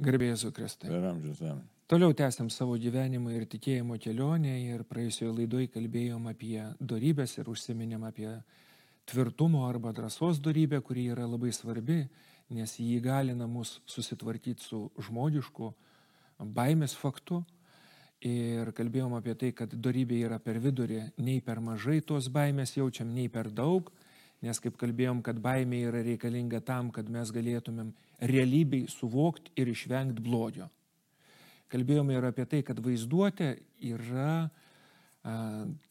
Garbėjai 0.00 0.50
Kristai. 0.56 0.88
Per 0.88 1.04
amžius 1.04 1.42
amen. 1.44 1.66
Toliau 1.90 2.14
tęsiam 2.14 2.46
savo 2.54 2.76
gyvenimą 2.78 3.32
ir 3.34 3.44
tikėjimo 3.50 3.96
kelionę 4.00 4.52
ir 4.62 4.84
praėjusioje 4.86 5.32
laidoje 5.34 5.68
kalbėjom 5.74 6.28
apie 6.30 6.62
darybės 6.78 7.34
ir 7.40 7.50
užsiminėm 7.50 8.04
apie 8.06 8.28
tvirtumo 9.10 9.64
arba 9.66 9.90
drąsos 9.92 10.38
darybę, 10.38 10.80
kuri 10.86 11.08
yra 11.10 11.26
labai 11.26 11.50
svarbi, 11.52 12.04
nes 12.54 12.76
jį 12.78 13.00
įgalina 13.00 13.48
mus 13.50 13.80
susitvarkyti 13.90 14.62
su 14.62 14.84
žmogišku 15.02 15.72
baimės 16.38 16.94
faktu. 16.94 17.42
Ir 18.20 18.70
kalbėjom 18.76 19.16
apie 19.18 19.34
tai, 19.34 19.50
kad 19.56 19.74
darybė 19.74 20.22
yra 20.28 20.38
per 20.38 20.60
vidurį, 20.62 21.02
nei 21.18 21.40
per 21.40 21.58
mažai 21.64 21.98
tos 22.04 22.28
baimės 22.28 22.76
jaučiam, 22.76 23.10
nei 23.16 23.28
per 23.32 23.50
daug, 23.50 23.90
nes 24.44 24.60
kaip 24.62 24.76
kalbėjom, 24.80 25.20
kad 25.24 25.40
baimė 25.42 25.82
yra 25.90 26.02
reikalinga 26.04 26.62
tam, 26.64 26.90
kad 26.94 27.08
mes 27.12 27.32
galėtumėm 27.34 27.92
realybei 28.32 28.86
suvokti 28.88 29.52
ir 29.60 29.70
išvengti 29.72 30.24
blogio. 30.24 30.70
Kalbėjome 31.70 32.16
ir 32.16 32.26
apie 32.26 32.46
tai, 32.50 32.62
kad 32.66 32.80
vaizduotė 32.82 33.52
yra 33.92 34.32
a, 35.22 35.34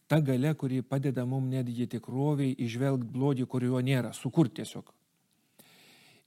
ta 0.09 0.19
gale, 0.25 0.53
kuri 0.57 0.81
padeda 0.81 1.25
mums 1.29 1.53
netgi 1.53 1.87
tikroviai 1.93 2.55
išvelgti 2.65 3.13
blogį, 3.13 3.45
kurio 3.47 3.79
nėra, 3.85 4.11
sukurti 4.17 4.59
tiesiog. 4.59 4.89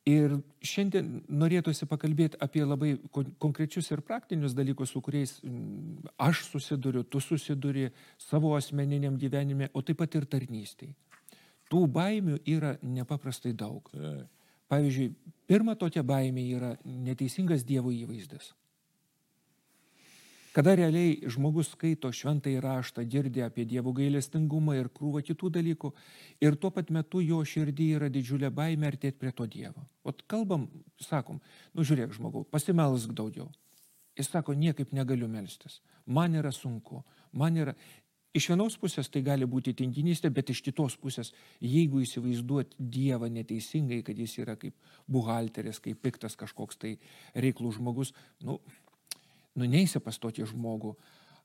Ir 0.09 0.33
šiandien 0.67 1.21
norėtųsi 1.31 1.87
pakalbėti 1.87 2.39
apie 2.43 2.65
labai 2.67 2.97
konkrečius 3.39 3.93
ir 3.93 4.01
praktinius 4.03 4.55
dalykus, 4.59 4.91
su 4.91 5.03
kuriais 5.03 5.37
aš 6.19 6.43
susiduriu, 6.49 7.05
tu 7.07 7.21
susiduri 7.23 7.93
savo 8.19 8.57
asmeniniam 8.57 9.15
gyvenime, 9.19 9.71
o 9.75 9.83
taip 9.83 10.01
pat 10.03 10.17
ir 10.19 10.27
tarnystėje. 10.27 10.97
Tų 11.73 11.87
baimių 11.89 12.43
yra 12.53 12.77
nepaprastai 12.85 13.55
daug. 13.57 13.89
Pavyzdžiui, 14.73 15.13
pirma 15.49 15.75
tokia 15.81 16.05
baimė 16.05 16.45
yra 16.57 16.75
neteisingas 16.85 17.65
Dievo 17.69 17.93
įvaizdis. 17.93 18.53
Kada 20.53 20.75
realiai 20.77 21.15
žmogus 21.33 21.71
skaito 21.73 22.11
šventąjį 22.13 22.59
raštą, 22.61 23.07
girdi 23.09 23.41
apie 23.41 23.65
Dievo 23.65 23.95
gailestingumą 23.97 24.75
ir 24.77 24.91
krūvą 24.93 25.23
kitų 25.25 25.49
dalykų, 25.55 25.91
ir 26.45 26.59
tuo 26.61 26.69
pat 26.77 26.93
metu 26.93 27.23
jo 27.25 27.39
širdį 27.41 27.87
yra 27.97 28.11
didžiulė 28.13 28.51
baimė 28.53 28.91
artėti 28.91 29.17
prie 29.17 29.33
to 29.33 29.47
Dievo. 29.49 29.87
O 30.05 30.13
kalbam, 30.29 30.67
sakom, 31.01 31.41
nu 31.73 31.89
žiūrėk 31.89 32.13
žmogau, 32.19 32.45
pasimelsk 32.45 33.17
daugiau. 33.17 33.49
Jis 34.13 34.29
sako, 34.29 34.53
niekaip 34.53 34.93
negaliu 34.93 35.25
melstis. 35.25 35.81
Man 36.05 36.37
yra 36.37 36.53
sunku. 36.53 37.01
Man 37.33 37.57
yra... 37.57 37.73
Iš 38.33 38.49
vienos 38.49 38.79
pusės 38.81 39.11
tai 39.13 39.21
gali 39.25 39.45
būti 39.45 39.75
tinginystė, 39.77 40.31
bet 40.33 40.49
iš 40.55 40.63
kitos 40.65 40.95
pusės, 40.97 41.35
jeigu 41.61 42.01
įsivaizduot 42.01 42.79
Dievą 42.79 43.29
neteisingai, 43.29 44.01
kad 44.07 44.17
jis 44.17 44.39
yra 44.41 44.57
kaip 44.57 44.73
buhalteris, 45.05 45.83
kaip 45.85 46.01
piktas 46.01 46.39
kažkoks 46.41 46.81
tai 46.81 46.95
reiklų 47.37 47.75
žmogus, 47.77 48.15
nu, 48.41 48.57
nu 49.53 49.69
neįsi 49.69 50.01
pastoti 50.01 50.49
žmogų 50.49 50.95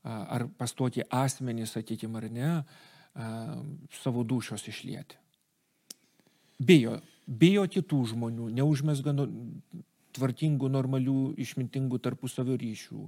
ar 0.08 0.48
pastoti 0.56 1.04
asmenį, 1.12 1.68
sakykime, 1.68 2.22
ar 2.22 2.30
ne, 2.32 2.52
savo 4.00 4.24
dušios 4.24 4.64
išlieti. 4.72 5.20
Bijo, 6.58 6.98
bijo 7.28 7.66
kitų 7.70 8.00
žmonių, 8.14 8.48
neužmesga 8.58 9.14
nu, 9.14 9.28
tvarkingų, 10.18 10.70
normalių, 10.74 11.38
išmintingų 11.40 12.02
tarpusavio 12.04 12.58
ryšių. 12.60 13.08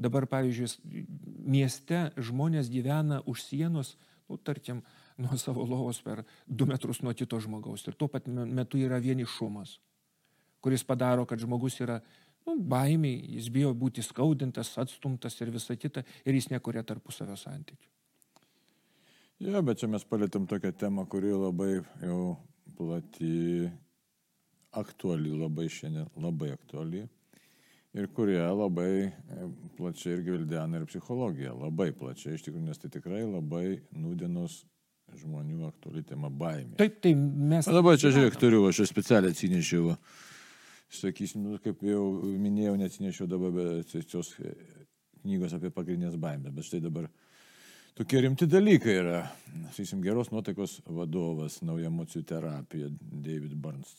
Dabar, 0.00 0.28
pavyzdžiui, 0.30 1.04
mieste 1.48 2.08
žmonės 2.20 2.70
gyvena 2.72 3.20
už 3.26 3.44
sienos, 3.48 3.96
nu, 4.28 4.38
tarkim, 4.38 4.84
nuo 5.22 5.36
savo 5.40 5.66
lovos 5.68 6.00
per 6.04 6.24
du 6.46 6.68
metrus 6.68 7.02
nuo 7.04 7.12
kito 7.16 7.40
žmogaus. 7.42 7.84
Ir 7.88 7.96
tuo 7.98 8.08
pat 8.08 8.28
metu 8.28 8.80
yra 8.80 9.00
vienišumas, 9.02 9.78
kuris 10.64 10.84
padaro, 10.86 11.26
kad 11.28 11.40
žmogus 11.40 11.80
yra 11.80 12.00
nu, 12.46 12.56
baimiai, 12.56 13.20
jis 13.36 13.48
bijo 13.52 13.72
būti 13.76 14.04
skaudintas, 14.04 14.72
atstumtas 14.80 15.36
ir 15.40 15.52
visa 15.54 15.76
kita, 15.76 16.04
ir 16.24 16.36
jis 16.36 16.50
nekuria 16.52 16.84
tarpusavio 16.86 17.36
santykių. 17.36 17.88
Ja, 19.40 19.62
bet 19.64 19.80
čia 19.80 19.88
mes 19.88 20.04
palėtėm 20.04 20.44
tokią 20.48 20.72
temą, 20.76 21.06
kuri 21.08 21.32
labai 21.32 21.78
jau 22.04 22.36
plati, 22.76 23.70
aktuali 24.70 25.32
labai 25.34 25.68
šiandien, 25.70 26.08
labai 26.20 26.52
aktuali. 26.54 27.06
Ir 27.90 28.06
kurie 28.14 28.38
labai 28.38 28.90
e, 29.02 29.46
plačiai 29.74 30.14
ir 30.14 30.20
gvildena 30.22 30.78
ir 30.78 30.86
psichologija, 30.86 31.56
labai 31.58 31.88
plačiai, 31.96 32.36
iš 32.36 32.44
tikrųjų, 32.46 32.68
nes 32.68 32.78
tai 32.78 32.90
tikrai 32.94 33.24
labai 33.24 33.80
nūdienos 33.98 34.60
žmonių 35.18 35.64
aktuali 35.66 36.04
tema 36.06 36.30
baimė. 36.30 36.76
Taip, 36.78 37.00
tai 37.02 37.16
mes. 37.18 37.66
O 37.66 37.74
dabar 37.74 37.98
čia 37.98 38.12
žiūrėk, 38.14 38.36
turiu, 38.38 38.62
aš 38.68 38.84
specialiai 38.86 39.34
atsinešiau, 39.34 39.96
sakysim, 41.00 41.42
nu, 41.48 41.58
kaip 41.64 41.82
jau 41.82 42.04
minėjau, 42.38 42.76
neatsinešiau 42.78 43.26
dabar 43.30 43.82
šios 43.90 44.36
knygos 45.24 45.56
apie 45.58 45.72
pagrindinės 45.74 46.14
baimės, 46.22 46.54
bet 46.54 46.68
štai 46.70 46.84
dabar 46.84 47.10
tokie 47.98 48.22
rimti 48.22 48.46
dalykai 48.46 48.96
yra. 49.00 49.24
Sakysim, 49.74 49.98
geros 50.06 50.30
nuotaikos 50.30 50.78
vadovas, 50.86 51.58
nauja 51.66 51.90
emocijų 51.90 52.22
terapija, 52.30 52.94
David 53.10 53.58
Burns 53.58 53.98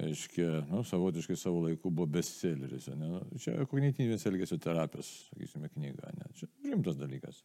aiškia, 0.00 0.66
nu, 0.70 0.82
savotiškai 0.84 1.36
savo 1.36 1.62
laiku 1.64 1.90
buvo 1.90 2.06
bestselleris. 2.18 2.88
Ne? 2.98 3.20
Čia 3.40 3.64
kognityvinės 3.70 4.26
elgesio 4.28 4.58
terapijos, 4.60 5.08
sakysime, 5.30 5.70
knyga. 5.72 6.12
Ne? 6.18 6.28
Čia 6.36 6.48
rimtas 6.66 6.98
dalykas. 7.00 7.40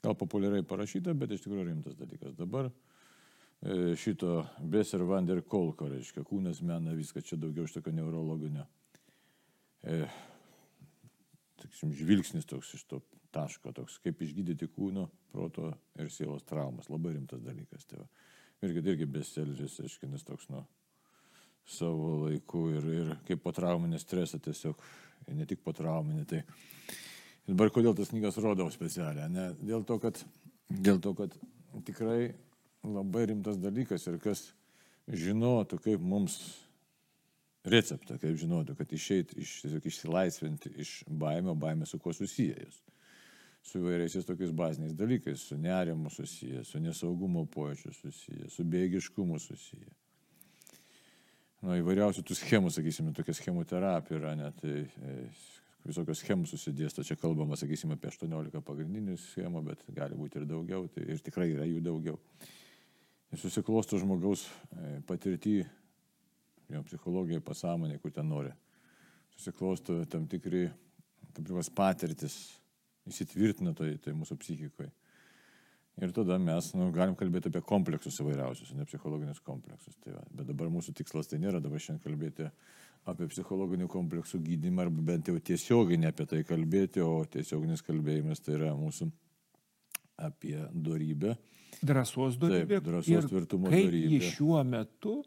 Gal 0.00 0.16
populiariai 0.16 0.64
parašyta, 0.66 1.14
bet 1.16 1.34
iš 1.36 1.44
tikrųjų 1.44 1.66
rimtas 1.68 1.98
dalykas. 1.98 2.32
Dabar 2.38 2.70
e, 2.70 3.92
šito 4.00 4.40
Besser 4.72 5.04
van 5.08 5.28
der 5.28 5.42
Kolko, 5.44 5.90
reiškia, 5.92 6.24
kūnas 6.28 6.62
mena 6.64 6.96
viską, 6.96 7.24
čia 7.26 7.40
daugiau 7.40 7.68
iš 7.68 7.76
tokio 7.76 7.92
neurologinio. 7.96 8.64
E, 9.84 10.02
taksim, 11.60 11.92
žvilgsnis 11.96 12.48
toks 12.48 12.74
iš 12.80 12.88
to 12.88 13.04
taško, 13.34 13.74
toks 13.76 14.00
kaip 14.02 14.24
išgydyti 14.24 14.72
kūno, 14.72 15.06
proto 15.30 15.74
ir 16.00 16.08
sielos 16.12 16.48
traumas. 16.48 16.88
Labai 16.90 17.18
rimtas 17.18 17.44
dalykas. 17.44 17.84
Tai 17.90 18.02
va. 18.02 18.10
irgi, 18.64 18.82
irgi 18.88 19.06
bestselleris, 19.08 19.82
aiškiai, 19.84 20.10
nes 20.16 20.24
toks, 20.24 20.48
nu, 20.52 20.64
savo 21.68 22.26
laiku 22.26 22.66
ir, 22.74 22.86
ir 22.94 23.10
kaip 23.28 23.42
po 23.44 23.52
trauminį 23.54 24.00
stresą 24.02 24.40
tiesiog, 24.42 24.80
ne 25.36 25.46
tik 25.48 25.62
po 25.64 25.74
trauminį. 25.76 26.24
Tai 26.30 26.40
dabar 27.48 27.72
kodėl 27.74 27.96
tas 27.98 28.12
knygas 28.12 28.38
rodau 28.42 28.70
specialią? 28.72 29.28
Ne? 29.32 29.50
Dėl, 29.60 29.84
to, 29.86 29.98
kad, 30.02 30.22
dėl 30.70 31.00
to, 31.02 31.14
kad 31.18 31.36
tikrai 31.86 32.32
labai 32.86 33.28
rimtas 33.30 33.60
dalykas 33.60 34.08
ir 34.10 34.18
kas 34.22 34.48
žinotų, 35.10 35.80
kaip 35.84 36.02
mums 36.02 36.38
receptą, 37.66 38.16
kaip 38.20 38.38
žinotų, 38.40 38.76
kad 38.78 38.92
išeiti, 38.96 39.38
iš, 39.42 39.60
tiesiog 39.64 39.86
išsilaisvinti 39.90 40.72
iš 40.80 40.94
baimio, 41.06 41.54
baimė 41.58 41.88
su 41.88 42.00
kuo 42.00 42.14
susijęs. 42.16 42.80
Su 43.60 43.76
įvairiais 43.76 44.24
tokiais 44.24 44.54
baziniais 44.56 44.94
dalykais, 44.96 45.42
su 45.50 45.58
nerimu 45.60 46.08
susijęs, 46.08 46.70
su 46.72 46.80
nesaugumo 46.80 47.44
pojūčiu 47.52 47.92
susijęs, 47.92 48.54
su 48.56 48.64
bėgiškumu 48.64 49.36
susijęs 49.36 49.99
nu, 51.64 51.76
įvairiausių 51.80 52.24
tų 52.26 52.36
schemų, 52.38 52.72
sakysime, 52.74 53.14
tokia 53.16 53.34
schemų 53.36 53.64
terapija 53.68 54.20
yra, 54.20 54.36
net 54.38 54.60
tai, 54.62 54.84
visokios 55.86 56.20
schemų 56.22 56.48
susidėsto, 56.50 57.04
čia 57.06 57.16
kalbama, 57.20 57.58
sakysime, 57.58 57.96
apie 57.96 58.10
18 58.10 58.62
pagrindinių 58.64 59.16
schemų, 59.20 59.62
bet 59.70 59.84
gali 59.96 60.18
būti 60.18 60.40
ir 60.40 60.46
daugiau, 60.48 60.86
tai 60.92 61.06
ir 61.14 61.22
tikrai 61.24 61.50
yra 61.54 61.68
jų 61.68 61.82
daugiau. 61.84 62.18
Ir 63.30 63.40
susiklosto 63.40 63.98
žmogaus 64.00 64.46
e, 64.74 64.98
patirtį, 65.06 65.56
jo 66.74 66.82
psichologija, 66.88 67.42
pasąmonė, 67.44 68.00
kur 68.02 68.12
ten 68.14 68.28
nori. 68.28 68.52
Susiklosto 69.36 70.00
tam 70.10 70.26
tikri, 70.30 70.66
tam 71.36 71.46
tikras 71.46 71.70
patirtis, 71.72 72.40
įsitvirtina 73.08 73.72
tai, 73.78 73.94
tai 74.02 74.14
mūsų 74.16 74.36
psichikoje. 74.42 74.90
Ir 76.00 76.12
tada 76.16 76.38
mes 76.40 76.70
nu, 76.78 76.86
galim 76.94 77.16
kalbėti 77.18 77.50
apie 77.50 77.60
kompleksus 77.66 78.20
įvairiausius, 78.22 78.70
ne 78.78 78.86
psichologinius 78.88 79.42
kompleksus. 79.44 79.96
Tai 80.00 80.14
va. 80.16 80.22
Bet 80.32 80.48
dabar 80.48 80.70
mūsų 80.72 80.94
tikslas 80.96 81.28
tai 81.28 81.40
nėra 81.42 81.60
dabar 81.60 81.82
šiandien 81.82 82.04
kalbėti 82.04 82.46
apie 83.10 83.26
psichologinių 83.32 83.88
kompleksų 83.90 84.40
gydymą, 84.44 84.86
arba 84.86 85.04
bent 85.12 85.28
jau 85.28 85.36
tiesiogiai 85.50 86.00
ne 86.00 86.12
apie 86.12 86.26
tai 86.30 86.40
kalbėti, 86.46 87.02
o 87.04 87.24
tiesioginis 87.28 87.84
kalbėjimas 87.84 88.44
tai 88.44 88.56
yra 88.58 88.72
mūsų 88.78 89.10
apie 90.20 90.56
darybę. 90.72 91.36
Drąsos 91.80 92.38
darybė. 92.40 92.78
Taip, 92.78 92.88
drąsos 92.88 93.28
tvirtumo 93.30 93.70
darybė. 93.72 94.16
Ji 94.16 94.32
šiuo 94.34 94.60
metu 94.68 95.20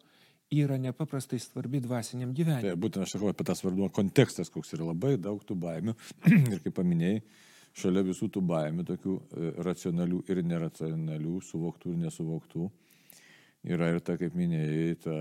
yra 0.53 0.77
nepaprastai 0.81 1.39
svarbi 1.41 1.81
dvasiniam 1.83 2.33
gyvenimui. 2.35 2.69
Taip, 2.69 2.81
būtent 2.81 3.07
aš 3.07 3.15
sakau 3.15 3.31
apie 3.31 3.45
tą 3.47 3.55
svarbumą, 3.57 3.89
kontekstas, 3.93 4.51
koks 4.53 4.75
yra 4.77 4.91
labai 4.91 5.15
daug 5.21 5.41
tų 5.47 5.57
baimių. 5.63 5.95
ir 6.53 6.61
kaip 6.61 6.77
paminėjai, 6.77 7.23
šalia 7.77 8.03
visų 8.05 8.29
tų 8.33 8.43
baimių, 8.49 8.85
tokių 8.87 9.15
e, 9.17 9.51
racionalių 9.65 10.21
ir 10.29 10.43
neracionalių, 10.45 11.39
suvoktų 11.45 11.93
ir 11.93 12.01
nesuvoktų, 12.05 12.67
yra 13.73 13.89
ir 13.93 13.99
ta, 14.05 14.17
kaip 14.19 14.37
minėjai, 14.37 14.93
ta 15.03 15.17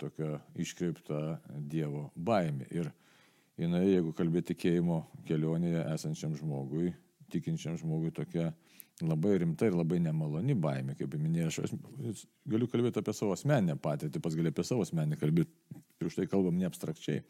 tokia 0.00 0.34
iškreipta 0.58 1.22
Dievo 1.70 2.08
baimė. 2.16 2.66
Ir 2.74 2.90
jinai, 3.60 3.84
jeigu 3.92 4.14
kalbėti 4.16 4.52
tikėjimo 4.52 5.04
kelionėje 5.28 5.86
esančiam 5.94 6.36
žmogui, 6.38 6.92
tikinčiam 7.32 7.78
žmogui, 7.80 8.12
tokia 8.14 8.50
labai 9.02 9.38
rimta 9.40 9.66
ir 9.66 9.74
labai 9.76 9.98
nemaloni 10.02 10.54
baimė, 10.58 10.94
kaip 10.98 11.14
minėjau, 11.18 11.64
aš 11.64 12.26
galiu 12.48 12.68
kalbėti 12.70 13.00
apie 13.00 13.14
savo 13.16 13.34
asmeninę 13.34 13.78
patirtį, 13.82 14.20
pats 14.22 14.36
galiu 14.38 14.52
apie 14.52 14.64
savo 14.66 14.84
asmeninę 14.86 15.18
kalbėti, 15.18 15.50
ir 16.00 16.10
už 16.10 16.18
tai 16.18 16.28
kalbam 16.30 16.58
ne 16.58 16.68
abstrakčiai. 16.68 17.22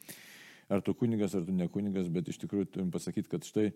ar 0.68 0.80
tu 0.80 0.94
kunigas, 0.94 1.34
ar 1.34 1.44
tu 1.44 1.52
ne 1.52 1.68
kunigas, 1.68 2.08
bet 2.08 2.28
iš 2.28 2.38
tikrųjų 2.40 2.70
turim 2.72 2.90
pasakyti, 2.90 3.28
kad 3.28 3.44
štai 3.44 3.72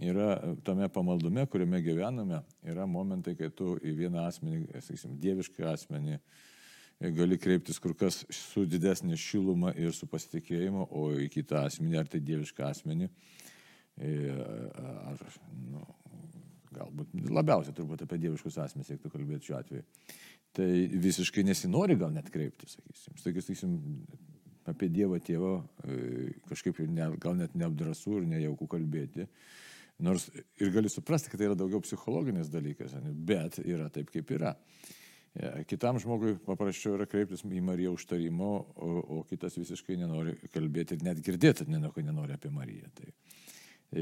yra 0.00 0.54
tame 0.64 0.88
pamaldume, 0.92 1.46
kuriame 1.50 1.80
gyvename, 1.82 2.42
yra 2.66 2.86
momentai, 2.86 3.34
kai 3.38 3.50
tu 3.54 3.76
į 3.82 3.94
vieną 4.02 4.26
asmenį, 4.28 4.62
sakysim, 4.84 5.16
dievišką 5.22 5.68
asmenį, 5.72 6.18
gali 7.14 7.38
kreiptis 7.38 7.78
kur 7.82 7.94
kas 7.98 8.24
su 8.34 8.64
didesnė 8.66 9.18
šiluma 9.18 9.72
ir 9.78 9.94
su 9.96 10.08
pasitikėjimu, 10.10 10.88
o 10.90 11.10
į 11.24 11.28
kitą 11.34 11.64
asmenį, 11.68 11.98
ar 12.00 12.10
tai 12.10 12.22
dievišką 12.26 12.66
asmenį, 12.68 13.10
e, 13.98 14.14
ar, 15.12 15.22
nu, 15.70 15.84
galbūt 16.74 17.14
labiausiai 17.32 17.76
turbūt 17.76 18.04
apie 18.04 18.20
dieviškus 18.24 18.58
asmenys 18.62 18.90
reiktų 18.92 19.12
kalbėti 19.14 19.50
šiuo 19.50 19.60
atveju. 19.60 19.86
Tai 20.58 20.68
visiškai 21.04 21.44
nesinori 21.44 21.96
gal 22.00 22.10
net 22.14 22.30
kreipti, 22.32 22.66
sakysim. 22.70 23.18
Sakysim, 23.20 23.76
apie 24.68 24.88
Dievą 24.92 25.18
tėvą 25.24 25.54
e, 25.58 25.96
kažkaip 26.48 26.80
ne, 26.92 27.10
gal 27.22 27.36
net 27.38 27.54
neapdrasų 27.58 28.20
ir 28.20 28.28
nejauku 28.34 28.68
kalbėti. 28.70 29.28
Nors 29.98 30.28
ir 30.62 30.70
gali 30.70 30.90
suprasti, 30.92 31.30
kad 31.30 31.40
tai 31.40 31.48
yra 31.48 31.58
daugiau 31.58 31.82
psichologinis 31.82 32.50
dalykas, 32.52 32.94
bet 33.02 33.58
yra 33.64 33.88
taip, 33.90 34.12
kaip 34.14 34.30
yra. 34.36 34.52
E, 35.34 35.64
kitam 35.70 35.98
žmogui 35.98 36.36
paprasčiau 36.46 36.94
yra 36.94 37.06
kreiptis 37.10 37.42
į 37.42 37.62
Mariją 37.66 37.96
užtarimo, 37.96 38.50
o, 38.78 38.90
o 39.18 39.22
kitas 39.28 39.58
visiškai 39.58 39.98
nenori 39.98 40.36
kalbėti 40.54 40.96
ir 40.96 41.04
net 41.06 41.22
girdėti, 41.24 41.66
nenori, 41.70 42.06
nenori 42.06 42.36
apie 42.36 42.50
Mariją. 42.54 42.92
Tai, 42.94 43.10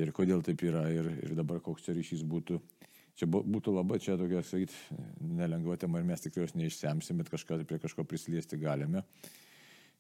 ir 0.03 0.13
kodėl 0.17 0.45
taip 0.45 0.63
yra 0.69 0.85
ir, 0.93 1.09
ir 1.25 1.35
dabar 1.39 1.63
koks 1.65 1.89
čia 1.89 1.97
ryšys 1.97 2.27
būtų. 2.29 2.61
Čia 3.17 3.25
būtų 3.33 3.73
labai, 3.73 3.97
čia 4.05 4.19
tokia, 4.21 4.43
sakyt, 4.45 4.75
nelengva 5.25 5.79
tema 5.81 6.03
ir 6.03 6.05
mes 6.05 6.21
tikrai 6.21 6.43
jos 6.43 6.53
neišsemsim, 6.53 7.17
bet 7.17 7.31
kažką 7.33 7.63
prie 7.65 7.79
kažko 7.81 8.05
prisiliesti 8.05 8.59
galime. 8.61 9.07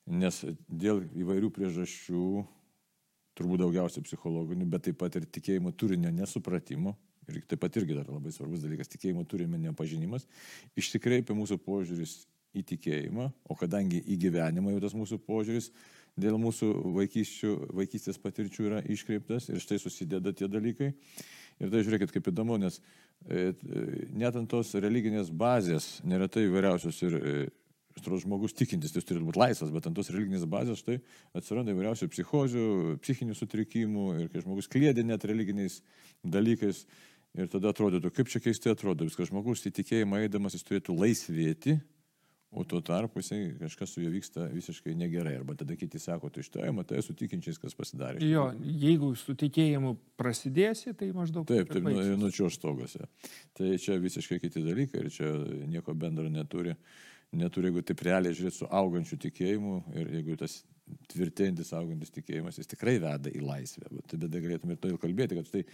Nes 0.04 0.42
dėl 0.68 1.00
įvairių 1.16 1.48
priežasčių, 1.56 2.26
turbūt 3.36 3.62
daugiausia 3.62 4.02
psichologinių, 4.04 4.68
bet 4.72 4.86
taip 4.88 4.98
pat 5.00 5.18
ir 5.18 5.26
tikėjimo 5.28 5.72
turinio 5.78 6.12
nesupratimo, 6.14 6.94
ir 7.28 7.42
taip 7.48 7.60
pat 7.64 7.76
irgi 7.80 7.98
dar 7.98 8.08
labai 8.10 8.32
svarbus 8.34 8.64
dalykas, 8.64 8.90
tikėjimo 8.92 9.26
turinio 9.28 9.60
nepažinimas, 9.60 10.26
išsikreipia 10.78 11.36
mūsų 11.36 11.58
požiūris 11.64 12.22
į 12.56 12.64
tikėjimą, 12.72 13.28
o 13.50 13.56
kadangi 13.58 14.00
į 14.00 14.18
gyvenimą 14.26 14.74
jau 14.74 14.82
tas 14.86 14.96
mūsų 14.96 15.20
požiūris 15.26 15.70
dėl 16.16 16.38
mūsų 16.40 16.70
vaikystės 17.76 18.20
patirčių 18.22 18.68
yra 18.70 18.78
iškreiptas 18.92 19.50
ir 19.52 19.60
štai 19.60 19.78
susideda 19.82 20.32
tie 20.32 20.48
dalykai. 20.48 20.94
Ir 21.60 21.72
tai 21.72 21.82
žiūrėkit, 21.84 22.12
kaip 22.12 22.30
įdomu, 22.32 22.58
nes 22.60 22.78
e, 23.28 23.52
net 24.16 24.36
ant 24.36 24.48
tos 24.48 24.74
religinės 24.80 25.30
bazės 25.32 25.98
neretai 26.04 26.46
įvairiausios 26.48 27.00
ir 27.04 27.18
Atrodo, 27.96 28.20
žmogus 28.20 28.52
tikintis, 28.52 28.92
tai 28.92 29.00
turi 29.08 29.24
būti 29.24 29.40
laisvas, 29.40 29.72
bet 29.72 29.86
ant 29.88 29.96
tos 29.96 30.10
religinės 30.12 30.44
bazės 30.52 30.82
štai 30.82 30.98
atsiranda 31.38 31.72
įvairiausių 31.72 32.10
psichozių, 32.12 32.64
psichinių 33.00 33.36
sutrikimų 33.38 34.06
ir 34.20 34.32
kai 34.32 34.42
žmogus 34.44 34.68
klėdė 34.68 35.04
net 35.06 35.24
religiniais 35.24 35.78
dalykais 36.20 36.84
ir 37.40 37.48
tada 37.52 37.72
atrodytų, 37.72 38.12
kaip 38.12 38.28
čia 38.32 38.42
keistai 38.44 38.74
atrodo, 38.74 39.08
viskas 39.08 39.30
žmogus 39.30 39.64
įtikėjimą 39.70 40.26
eidamas 40.26 40.56
jis 40.58 40.66
turėtų 40.68 40.96
laisvėti, 40.96 41.78
o 42.56 42.64
tuo 42.68 42.82
tarpu 42.84 43.20
jisai 43.20 43.40
kažkas 43.60 43.92
su 43.92 44.04
juo 44.04 44.12
vyksta 44.12 44.46
visiškai 44.52 44.94
negerai. 44.96 45.34
Arba 45.40 45.56
tada 45.58 45.76
kiti 45.76 46.00
sako, 46.00 46.30
tai 46.32 46.44
štai, 46.46 46.68
matai, 46.76 47.02
su 47.04 47.16
tikinčiais 47.16 47.58
kas 47.60 47.76
pasidarė. 47.76 48.22
Jo, 48.24 48.46
jeigu 48.60 49.10
su 49.18 49.34
tikėjimu 49.36 49.96
prasidėsi, 50.20 50.94
tai 50.96 51.10
maždaug. 51.16 51.48
Taip, 51.48 51.72
taip, 51.72 51.84
nu, 51.84 52.06
nučio 52.20 52.48
stogose. 52.52 53.08
Tai 53.56 53.74
čia 53.82 53.98
visiškai 54.00 54.40
kiti 54.44 54.64
dalykai 54.64 55.04
ir 55.04 55.12
čia 55.12 55.32
nieko 55.68 55.96
bendro 55.98 56.30
neturi 56.32 56.76
neturi, 57.34 57.70
jeigu 57.70 57.82
taip 57.86 58.02
realiai 58.06 58.36
žiūrėti 58.36 58.60
su 58.60 58.68
augančiu 58.70 59.18
tikėjimu 59.20 59.76
ir 59.98 60.10
jeigu 60.18 60.36
tas 60.40 60.60
tvirtėjantis 61.10 61.72
augantis 61.76 62.12
tikėjimas, 62.14 62.58
jis 62.60 62.70
tikrai 62.70 62.96
veda 63.02 63.32
į 63.32 63.42
laisvę. 63.42 63.88
Bet 63.90 64.14
tada 64.14 64.42
galėtume 64.42 64.76
ir 64.76 64.82
todėl 64.82 65.00
kalbėti, 65.02 65.38
kad 65.38 65.48
štai 65.50 65.64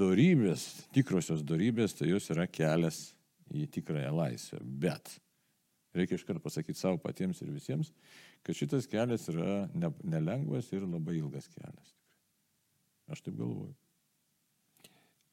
darybės, 0.00 0.66
tikrosios 0.94 1.44
darybės, 1.46 1.94
tai 1.98 2.10
jos 2.10 2.30
yra 2.34 2.46
kelias 2.50 3.10
į 3.54 3.66
tikrąją 3.76 4.10
laisvę. 4.14 4.62
Bet 4.62 5.14
reikia 5.96 6.18
iškart 6.18 6.42
pasakyti 6.42 6.78
savo 6.78 7.00
patiems 7.02 7.42
ir 7.42 7.52
visiems, 7.54 7.92
kad 8.46 8.58
šitas 8.58 8.88
kelias 8.90 9.28
yra 9.32 9.64
ne, 9.74 9.92
nelengvas 10.02 10.70
ir 10.74 10.86
labai 10.86 11.18
ilgas 11.20 11.48
kelias. 11.50 11.94
Aš 13.10 13.24
taip 13.26 13.38
galvoju. 13.38 13.74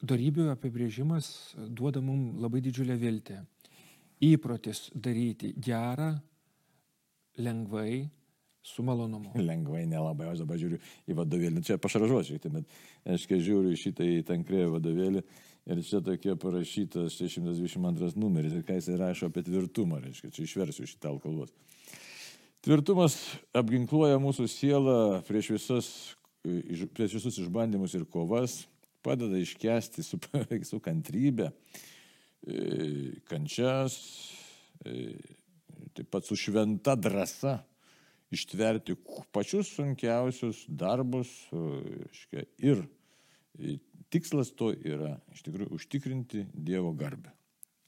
Darybių 0.07 0.51
apibrėžimas 0.53 1.27
duoda 1.74 2.01
mums 2.06 2.38
labai 2.42 2.62
didžiulę 2.62 2.98
viltį 3.01 3.39
įprotis 4.23 4.87
daryti 4.95 5.53
gerą, 5.61 6.15
lengvai, 7.37 8.07
su 8.67 8.83
malonumu. 8.83 9.31
Lengvai, 9.49 9.85
nelabai, 9.87 10.31
aš 10.33 10.43
dabar 10.43 10.59
žiūriu 10.59 10.79
į 11.07 11.17
vadovėlį, 11.17 11.63
čia 11.65 11.77
pašaržuosiu, 11.81 12.39
bet 12.51 12.77
aš 13.07 13.27
kai 13.29 13.39
žiūriu 13.43 13.71
į 13.73 13.81
šitą 13.83 14.07
į 14.17 14.25
tankrėją 14.27 14.73
vadovėlį 14.75 15.23
ir 15.67 15.81
čia 15.87 16.01
tokia 16.03 16.35
parašytas 16.39 17.15
622 17.19 18.13
numeris 18.19 18.55
ir 18.57 18.65
ką 18.67 18.79
jis 18.79 18.91
rašo 18.99 19.31
apie 19.31 19.45
tvirtumą, 19.47 20.01
reiškia, 20.03 20.31
čia 20.35 20.45
išversiu 20.47 20.87
šitą 20.89 21.13
kalbos. 21.23 21.53
Tvirtumas 22.65 23.15
apginkluoja 23.55 24.17
mūsų 24.19 24.47
sielą 24.51 24.97
prieš, 25.27 25.53
visas, 25.55 25.91
prieš 26.43 27.19
visus 27.19 27.37
išbandymus 27.43 27.93
ir 27.95 28.07
kovas, 28.11 28.65
padeda 29.05 29.39
iškesti 29.39 30.03
su, 30.03 30.19
su 30.71 30.81
kantrybė 30.83 31.53
E, 31.53 31.96
kančias, 33.30 33.98
taip 34.84 36.10
pat 36.12 36.28
su 36.28 36.38
šventa 36.39 36.95
drąsa 36.95 37.57
ištverti 38.31 38.95
pačius 39.31 39.72
sunkiausius 39.75 40.66
darbus 40.68 41.31
reiškia, 41.51 42.44
ir 42.60 42.84
tikslas 44.13 44.51
to 44.56 44.72
yra 44.75 45.16
iš 45.34 45.44
tikrųjų 45.48 45.74
užtikrinti 45.80 46.45
Dievo 46.54 46.94
garbę. 46.95 47.31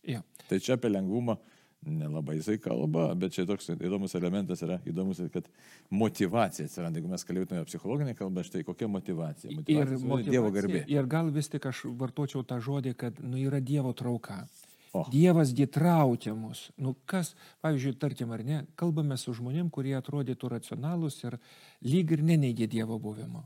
Ja. 0.08 0.24
Tai 0.48 0.60
čia 0.64 0.78
apie 0.80 0.90
lengvumą 0.92 1.36
nelabai 1.86 2.36
jisai 2.40 2.58
kalba, 2.62 3.10
bet 3.16 3.34
čia 3.36 3.46
toks 3.48 3.72
įdomus 3.78 4.16
elementas 4.20 4.62
yra 4.66 4.80
įdomus, 4.90 5.22
kad 5.34 5.48
motivacija 5.94 6.68
atsiranda. 6.68 7.00
Jeigu 7.00 7.12
mes 7.12 7.26
kalbėtume 7.28 7.66
psichologinę 7.68 8.16
kalbą, 8.20 8.44
štai 8.48 8.66
kokia 8.68 8.90
motivacija? 8.92 9.54
motivacija 9.56 9.86
ir 9.86 9.94
motivacija, 10.04 10.34
Dievo 10.34 10.52
garbė. 10.56 10.84
Ir 10.92 11.08
gal 11.10 11.32
vis 11.36 11.52
tik 11.52 11.70
aš 11.70 11.86
vartočiau 12.00 12.44
tą 12.48 12.60
žodį, 12.64 12.96
kad 13.00 13.22
nu, 13.24 13.40
yra 13.40 13.62
Dievo 13.64 13.94
trauka. 13.96 14.44
O. 14.92 15.06
Dievas 15.14 15.54
ditraukia 15.54 16.34
mus. 16.34 16.72
Nu 16.78 16.96
kas, 17.06 17.36
pavyzdžiui, 17.62 17.94
tarkim 18.02 18.34
ar 18.34 18.44
ne, 18.44 18.64
kalbame 18.80 19.20
su 19.22 19.36
žmonėm, 19.38 19.70
kurie 19.70 19.94
atrodytų 20.00 20.50
racionalūs 20.56 21.22
ir 21.28 21.38
lyg 21.86 22.16
ir 22.16 22.26
neneigia 22.26 22.68
Dievo 22.68 22.98
buvimo. 23.00 23.46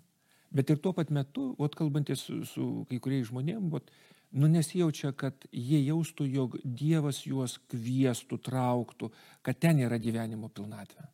Bet 0.53 0.69
ir 0.69 0.80
tuo 0.80 0.94
pat 0.94 1.09
metu, 1.12 1.51
o 1.57 1.68
kalbantis 1.68 2.23
su, 2.30 2.44
su 2.47 2.68
kai 2.90 3.02
kuriais 3.04 3.28
žmonėm, 3.28 3.68
ot, 3.75 3.92
nu 4.33 4.49
nesijaučia, 4.52 5.13
kad 5.18 5.45
jie 5.52 5.80
jaustų, 5.85 6.28
jog 6.30 6.59
Dievas 6.63 7.23
juos 7.28 7.59
kvieštų, 7.71 8.40
trauktų, 8.49 9.11
kad 9.45 9.59
ten 9.61 9.81
yra 9.85 9.99
gyvenimo 10.02 10.49
pilnatvė. 10.49 11.09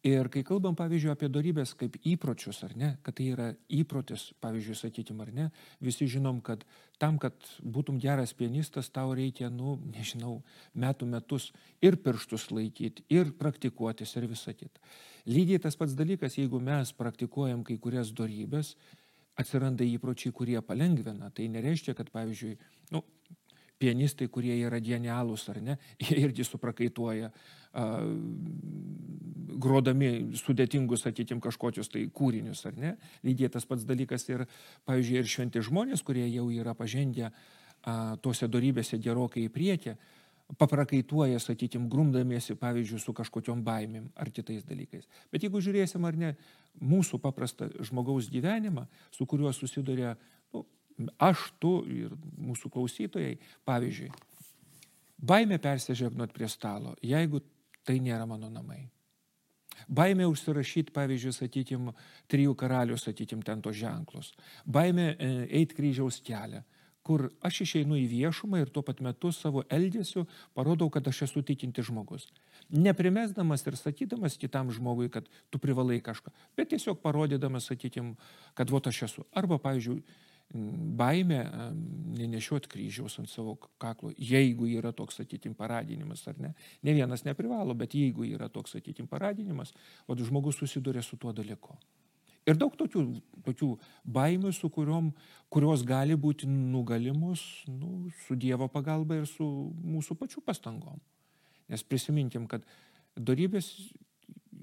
Ir 0.00 0.30
kai 0.32 0.40
kalbam, 0.48 0.72
pavyzdžiui, 0.78 1.10
apie 1.12 1.28
darybės 1.28 1.74
kaip 1.76 1.98
įpročius, 2.08 2.62
ar 2.64 2.72
ne, 2.72 2.94
kad 3.04 3.18
tai 3.18 3.26
yra 3.34 3.48
įprotis, 3.68 4.30
pavyzdžiui, 4.40 4.76
sakytim, 4.78 5.18
ar 5.20 5.28
ne, 5.36 5.48
visi 5.84 6.08
žinom, 6.08 6.38
kad 6.40 6.62
tam, 6.96 7.18
kad 7.20 7.36
būtum 7.60 7.98
geras 8.00 8.32
pianistas, 8.32 8.88
tau 8.88 9.12
reikia, 9.12 9.50
nu, 9.52 9.74
nežinau, 9.92 10.38
metų 10.72 11.10
metus 11.10 11.50
ir 11.84 11.98
pirštus 12.00 12.48
laikyti, 12.48 13.04
ir 13.12 13.34
praktikuotis, 13.36 14.16
ir 14.16 14.24
visą 14.30 14.56
kitą. 14.56 14.80
Lygiai 15.28 15.60
tas 15.60 15.76
pats 15.76 15.92
dalykas, 15.92 16.38
jeigu 16.40 16.62
mes 16.64 16.94
praktikuojam 16.96 17.60
kai 17.68 17.76
kurias 17.76 18.14
darybės, 18.16 18.78
atsiranda 19.40 19.86
įpročiai, 19.86 20.34
kurie 20.36 20.60
palengvina. 20.64 21.30
Tai 21.34 21.48
nereiškia, 21.54 21.94
kad, 21.98 22.12
pavyzdžiui, 22.14 22.56
nu, 22.94 23.02
pianistai, 23.80 24.28
kurie 24.32 24.54
yra 24.60 24.80
genialūs 24.84 25.46
ar 25.52 25.60
ne, 25.64 25.78
jie 26.02 26.18
irgi 26.20 26.44
suprakaituoja, 26.46 27.30
a, 27.72 27.86
grodami 29.60 30.10
sudėtingus, 30.38 31.04
sakykime, 31.06 31.42
kažkokius 31.44 31.90
tai 31.92 32.06
kūrinius 32.14 32.62
ar 32.68 32.76
ne. 32.80 32.94
Lygiai 33.26 33.50
tas 33.52 33.66
pats 33.68 33.86
dalykas 33.88 34.28
ir, 34.30 34.46
pavyzdžiui, 34.88 35.18
ir 35.20 35.32
šventi 35.32 35.64
žmonės, 35.66 36.04
kurie 36.06 36.26
jau 36.28 36.46
yra 36.54 36.76
pažengę 36.78 37.30
a, 37.30 38.16
tose 38.22 38.48
darybėse 38.52 39.00
gerokai 39.02 39.46
į 39.48 39.52
priekį, 39.54 39.96
paprakaituoja, 40.58 41.38
sakykime, 41.42 41.88
grumdamiesi, 41.90 42.56
pavyzdžiui, 42.58 43.00
su 43.02 43.14
kažkokiom 43.16 43.62
baimėm 43.66 44.08
ar 44.18 44.30
kitais 44.34 44.64
dalykais. 44.66 45.06
Bet 45.32 45.44
jeigu 45.44 45.62
žiūrėsim 45.62 46.04
ar 46.06 46.18
ne 46.18 46.32
mūsų 46.80 47.20
paprastą 47.22 47.70
žmogaus 47.86 48.30
gyvenimą, 48.32 48.86
su 49.14 49.26
kuriuo 49.30 49.52
susiduria 49.54 50.16
nu, 50.54 50.64
aš, 51.22 51.50
tu 51.62 51.80
ir 51.90 52.14
mūsų 52.38 52.72
klausytojai, 52.72 53.36
pavyzdžiui, 53.68 54.10
baimė 55.20 55.60
persižegnot 55.62 56.34
prie 56.34 56.48
stalo, 56.50 56.96
jeigu 57.02 57.42
tai 57.86 58.00
nėra 58.02 58.26
mano 58.28 58.50
namai. 58.50 58.82
Baimė 59.88 60.26
užsirašyti, 60.28 60.92
pavyzdžiui, 60.92 61.32
sakykime, 61.32 61.94
trijų 62.28 62.52
karalių, 62.58 62.98
sakykime, 63.00 63.44
ten 63.46 63.62
tos 63.64 63.78
ženklus. 63.78 64.34
Baimė 64.68 65.06
e, 65.14 65.30
eiti 65.62 65.78
kryžiaus 65.78 66.20
kelią 66.26 66.60
kur 67.06 67.28
aš 67.46 67.62
išeinu 67.64 67.96
į 67.96 68.06
viešumą 68.10 68.60
ir 68.60 68.70
tuo 68.72 68.82
pat 68.86 69.00
metu 69.04 69.32
savo 69.32 69.64
elgesiu 69.72 70.26
parodau, 70.54 70.90
kad 70.92 71.06
aš 71.08 71.22
esu 71.28 71.42
tikinti 71.46 71.84
žmogus. 71.86 72.26
Neprimesdamas 72.70 73.64
ir 73.66 73.78
sakydamas 73.80 74.36
kitam 74.40 74.72
žmogui, 74.74 75.08
kad 75.12 75.28
tu 75.50 75.58
privalai 75.58 76.00
kažką, 76.04 76.32
bet 76.56 76.72
tiesiog 76.74 77.00
parodydamas, 77.02 77.70
sakykim, 77.72 78.16
kad 78.54 78.70
vo 78.70 78.82
aš 78.84 79.02
esu. 79.08 79.24
Arba, 79.32 79.58
pavyzdžiui, 79.58 80.02
baime 80.98 81.44
nenešiuot 82.18 82.66
kryžiaus 82.70 83.20
ant 83.22 83.30
savo 83.30 83.54
kaklo, 83.78 84.10
jeigu 84.18 84.66
yra 84.66 84.90
toks, 84.92 85.20
sakytim, 85.20 85.54
paradinimas 85.54 86.26
ar 86.28 86.40
ne. 86.42 86.52
Ne 86.82 86.94
vienas 86.96 87.24
neprivalo, 87.24 87.74
bet 87.74 87.94
jeigu 87.94 88.26
yra 88.26 88.50
toks, 88.50 88.74
sakytim, 88.74 89.06
paradinimas, 89.06 89.72
o 90.06 90.18
žmogus 90.18 90.58
susiduria 90.58 91.02
su 91.06 91.16
tuo 91.16 91.32
dalyku. 91.32 91.78
Ir 92.48 92.56
daug 92.58 92.74
tokių, 92.74 93.04
tokių 93.46 93.70
baimių, 94.04 94.52
su 94.54 94.70
kuriuom, 94.72 95.10
kurios 95.52 95.84
gali 95.86 96.16
būti 96.16 96.48
nugalimus 96.50 97.42
nu, 97.68 98.10
su 98.26 98.36
Dievo 98.38 98.68
pagalba 98.72 99.18
ir 99.20 99.26
su 99.30 99.46
mūsų 99.84 100.16
pačių 100.20 100.44
pastangom. 100.46 101.00
Nes 101.70 101.84
prisiminkim, 101.86 102.46
kad 102.50 102.64
darybės 103.16 103.70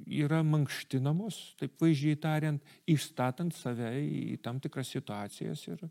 yra 0.07 0.41
mankštinamos, 0.45 1.37
taip 1.59 1.75
vaizdžiai 1.81 2.19
tariant, 2.21 2.73
išstatant 2.89 3.55
save 3.55 3.91
į 4.01 4.37
tam 4.43 4.59
tikras 4.63 4.91
situacijas 4.93 5.65
ir, 5.67 5.83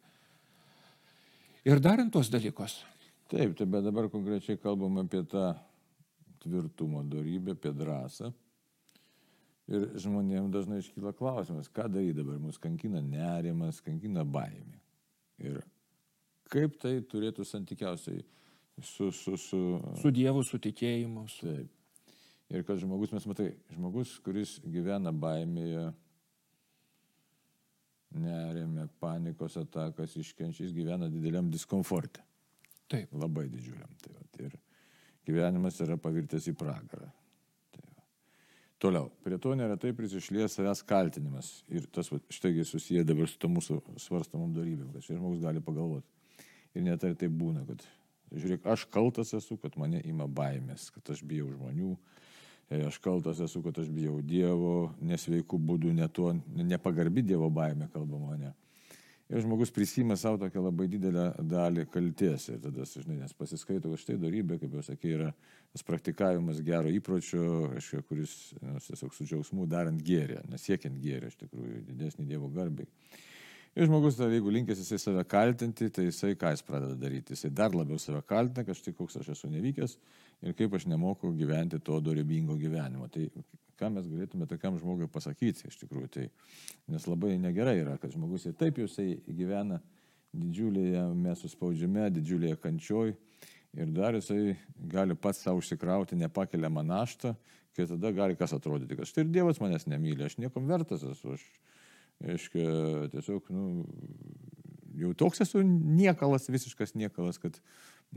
ir 1.67 1.83
darant 1.85 2.13
tos 2.13 2.31
dalykus. 2.33 2.81
Taip, 3.27 3.57
tai 3.59 3.67
bet 3.67 3.85
dabar 3.85 4.09
konkrečiai 4.13 4.61
kalbam 4.63 5.01
apie 5.03 5.25
tą 5.27 5.51
tvirtumo 6.45 7.03
darybę, 7.11 7.57
apie 7.57 7.73
drąsą. 7.75 8.31
Ir 9.67 9.89
žmonėms 9.99 10.53
dažnai 10.55 10.79
iškyla 10.79 11.11
klausimas, 11.19 11.71
ką 11.75 11.89
daryti 11.91 12.21
dabar, 12.21 12.39
mus 12.39 12.59
kankina 12.63 13.01
nerimas, 13.03 13.81
kankina 13.83 14.23
baimė. 14.23 14.79
Ir 15.43 15.59
kaip 16.53 16.77
tai 16.83 17.01
turėtų 17.03 17.47
santykiausiai 17.47 18.23
su... 18.79 19.11
Su, 19.11 19.35
su, 19.41 19.63
su 19.99 20.13
Dievu, 20.15 20.45
su 20.47 20.61
tikėjimu. 20.63 21.27
Su... 21.33 21.49
Taip. 21.49 21.73
Ir 22.55 22.63
kad 22.63 22.79
žmogus, 22.79 23.11
mes 23.11 23.25
matai, 23.27 23.49
žmogus, 23.75 24.13
kuris 24.23 24.53
gyvena 24.63 25.11
baimėje, 25.11 25.89
nerime, 28.23 28.87
panikos 29.03 29.59
atakas 29.59 30.15
iškenčiais, 30.21 30.71
gyvena 30.77 31.11
dideliam 31.11 31.51
diskomforte. 31.51 32.23
Taip. 32.87 33.11
Labai 33.19 33.49
didžiuliam. 33.51 33.91
Tai 34.03 34.15
va, 34.15 34.23
ir 34.47 34.55
gyvenimas 35.27 35.81
yra 35.83 35.99
pavirtęs 35.99 36.47
į 36.53 36.55
pragarą. 36.61 37.11
Toliau, 38.79 39.09
prie 39.25 39.39
to 39.41 39.55
neretai 39.57 39.95
prisišlės 39.97 40.59
savęs 40.59 40.83
kaltinimas. 40.85 41.63
Ir 41.73 41.87
tas 41.89 42.11
va, 42.13 42.19
štaigi 42.29 42.65
susiję 42.69 43.07
dabar 43.09 43.31
su 43.31 43.39
to 43.41 43.49
mūsų 43.49 43.79
svarstamom 44.03 44.53
darybėm, 44.53 44.91
kad 44.93 45.07
šis 45.07 45.17
žmogus 45.17 45.41
gali 45.41 45.63
pagalvoti. 45.65 46.05
Ir 46.77 46.85
net 46.85 47.07
ar 47.09 47.15
tai 47.17 47.31
būna, 47.33 47.65
kad, 47.65 47.87
žiūrėk, 48.37 48.67
aš 48.69 48.85
kaltas 48.93 49.33
esu, 49.39 49.57
kad 49.63 49.79
mane 49.81 50.03
ima 50.05 50.27
baimės, 50.29 50.91
kad 50.93 51.09
aš 51.15 51.23
bijau 51.25 51.49
žmonių, 51.55 51.95
aš 52.85 53.01
kaltas 53.01 53.41
esu, 53.41 53.63
kad 53.65 53.81
aš 53.81 53.89
bijau 53.97 54.19
Dievo, 54.21 54.91
nesveikų 55.01 55.63
būdų, 55.71 55.97
ne 55.97 56.11
tuo, 56.13 56.35
nepagarbi 56.53 57.25
Dievo 57.25 57.49
baime 57.49 57.89
kalbama, 57.95 58.37
ne. 58.43 58.53
Ir 59.27 59.43
žmogus 59.43 59.73
prisima 59.75 60.15
savo 60.15 60.39
tokią 60.39 60.61
labai 60.63 60.87
didelę 60.91 61.25
dalį 61.51 61.89
kalties. 61.91 62.45
Ir 62.53 62.61
tada, 62.63 62.85
žinai, 62.87 63.17
nes 63.25 63.35
pasiskaito, 63.35 63.91
kad 63.91 64.03
štai 64.03 64.19
darybė, 64.23 64.61
kaip 64.61 64.77
jau 64.79 64.85
sakė, 64.87 65.15
yra 65.17 65.31
tas 65.75 65.83
praktikavimas 65.87 66.61
gero 66.67 66.93
įpročio, 66.95 67.73
aišku, 67.75 68.05
kuris 68.07 68.37
nu, 68.61 68.77
tiesiog 68.87 69.17
su 69.17 69.27
džiaugsmu 69.27 69.67
darant 69.71 69.99
gėrį, 70.07 70.45
nesiekiant 70.53 71.01
gėrį, 71.03 71.33
iš 71.33 71.41
tikrųjų, 71.43 71.81
didesnį 71.89 72.29
Dievo 72.31 72.53
garbei. 72.55 72.87
Ir 73.77 73.85
žmogus, 73.85 74.15
dar, 74.17 74.31
jeigu 74.33 74.49
linkęs 74.55 74.79
jisai 74.81 74.97
save 75.03 75.23
kaltinti, 75.29 75.91
tai 75.93 76.07
jisai 76.07 76.33
ką 76.41 76.55
jis 76.55 76.63
pradeda 76.65 76.95
daryti? 76.97 77.35
Jisai 77.37 77.51
dar 77.53 77.75
labiau 77.77 77.99
save 78.01 78.23
kaltina, 78.25 78.65
kad 78.65 78.79
štai 78.79 78.95
koks 78.97 79.19
aš 79.21 79.35
esu 79.35 79.51
nevykęs 79.53 79.99
ir 80.49 80.55
kaip 80.57 80.73
aš 80.79 80.87
nemoku 80.89 81.35
gyventi 81.37 81.83
to 81.85 81.99
dorybingo 82.01 82.57
gyvenimo. 82.57 83.11
Tai 83.13 83.27
ką 83.77 83.91
mes 83.93 84.09
galėtume 84.09 84.49
tokiam 84.49 84.79
žmogui 84.81 85.11
pasakyti 85.13 85.69
iš 85.69 85.77
tikrųjų. 85.83 86.09
Tai, 86.15 86.25
nes 86.95 87.05
labai 87.05 87.35
negerai 87.43 87.77
yra, 87.83 87.99
kad 88.01 88.17
žmogus 88.17 88.49
ir 88.49 88.57
taip 88.57 88.81
jisai 88.81 89.19
gyvena 89.29 89.83
didžiulėje 90.33 91.05
mes 91.13 91.45
suspaudžiame, 91.45 92.09
didžiulėje 92.17 92.57
kančioj 92.65 93.13
ir 93.77 93.93
dar 93.93 94.17
jisai 94.17 94.57
gali 94.89 95.17
pats 95.21 95.45
savo 95.45 95.61
užsikrauti 95.61 96.17
nepakeliamą 96.17 96.81
naštą, 96.81 97.37
kai 97.77 97.85
tada 97.93 98.17
gali 98.17 98.41
kas 98.41 98.57
atrodyti, 98.57 98.97
kad 98.97 99.09
štai 99.09 99.27
ir 99.27 99.33
Dievas 99.37 99.61
manęs 99.61 99.85
nemyli, 99.85 100.25
aš 100.25 100.41
niekam 100.41 100.65
vertas 100.69 101.05
esu. 101.05 101.37
Aš, 101.37 101.45
Aiškia, 102.25 102.69
tiesiog, 103.13 103.51
nu, 103.53 103.85
jau 104.97 105.13
toks 105.19 105.43
esu 105.45 105.61
niekalas, 105.67 106.49
visiškas 106.49 106.95
niekalas, 106.97 107.37
kad, 107.43 107.59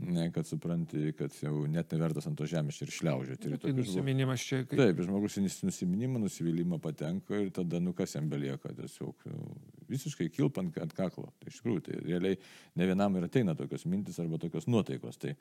ne, 0.00 0.30
kad 0.32 0.48
supranti, 0.48 1.10
kad 1.18 1.34
jau 1.42 1.66
net 1.68 1.92
nevertas 1.92 2.28
ant 2.30 2.38
to 2.38 2.48
žemės 2.48 2.80
ir 2.80 2.92
šliaužioti. 2.96 3.52
Tai 3.60 3.74
nusiminimas 3.76 4.46
čia. 4.46 4.62
Kaip... 4.64 4.78
Taip, 4.80 5.02
žmogus 5.04 5.36
į 5.40 5.44
nusiminimą, 5.68 6.22
nusivylimą 6.24 6.80
patenka 6.82 7.42
ir 7.42 7.52
tada, 7.56 7.82
nu 7.84 7.92
kas 7.96 8.16
jam 8.16 8.30
belieka, 8.32 8.72
tiesiog 8.78 9.28
nu, 9.34 9.52
visiškai 9.92 10.30
kilpant 10.32 10.80
ant 10.80 10.96
kaklo. 10.96 11.28
Tai 11.42 11.52
iš 11.52 11.60
tikrųjų, 11.60 11.84
tai 11.90 12.00
realiai 12.06 12.40
ne 12.80 12.88
vienam 12.88 13.20
ir 13.20 13.28
ateina 13.28 13.56
tokios 13.58 13.84
mintis 13.90 14.20
arba 14.22 14.40
tokios 14.40 14.70
nuotaikos. 14.70 15.20
Tai, 15.20 15.36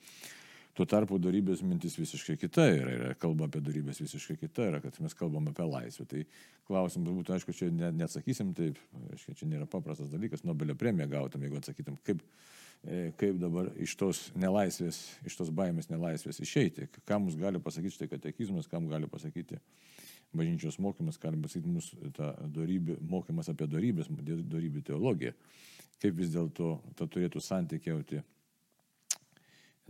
Tuo 0.79 0.85
tarpu 0.87 1.17
darybės 1.19 1.59
mintis 1.67 1.97
visiškai 1.99 2.37
kita 2.39 2.63
yra, 2.71 2.91
yra 2.95 3.15
kalba 3.19 3.49
apie 3.49 3.59
darybės 3.59 3.97
visiškai 3.99 4.37
kita 4.39 4.69
yra, 4.69 4.77
kad 4.79 4.95
mes 5.03 5.11
kalbam 5.17 5.49
apie 5.51 5.65
laisvę. 5.67 6.05
Tai 6.07 6.21
klausimas 6.69 7.17
būtų, 7.17 7.33
aišku, 7.35 7.55
čia 7.57 7.67
ne, 7.75 7.89
neatsakysim 7.99 8.53
taip, 8.55 8.79
aišku, 9.09 9.35
čia 9.35 9.49
nėra 9.51 9.67
paprastas 9.67 10.07
dalykas, 10.13 10.45
Nobelio 10.47 10.77
premiją 10.79 11.09
gautum, 11.11 11.43
jeigu 11.43 11.59
atsakytum, 11.59 11.99
kaip, 12.07 12.23
e, 12.85 13.01
kaip 13.19 13.41
dabar 13.43 13.73
iš 13.75 13.97
tos 13.99 14.23
nelaisvės, 14.39 15.01
iš 15.27 15.35
tos 15.41 15.51
baimės 15.59 15.91
nelaisvės 15.91 16.39
išeiti, 16.47 16.87
ką 17.03 17.19
mums 17.25 17.35
gali 17.43 17.59
pasakyti 17.59 17.97
štai 17.97 18.11
katekizmas, 18.15 18.71
kam 18.71 18.87
gali 18.87 19.11
pasakyti 19.11 19.59
bažnyčios 20.31 20.79
mokymas, 20.79 21.19
gali 21.19 21.43
pasakyti 21.43 21.75
mūsų 21.75 22.15
tą 22.15 22.31
darybį, 22.55 23.01
mokymas 23.03 23.51
apie 23.51 23.67
darybės, 23.67 24.07
darybių 24.15 24.87
teologiją, 24.93 25.35
kaip 25.99 26.19
vis 26.23 26.31
dėlto 26.39 26.77
ta 26.95 27.11
turėtų 27.11 27.43
santykiauti 27.43 28.23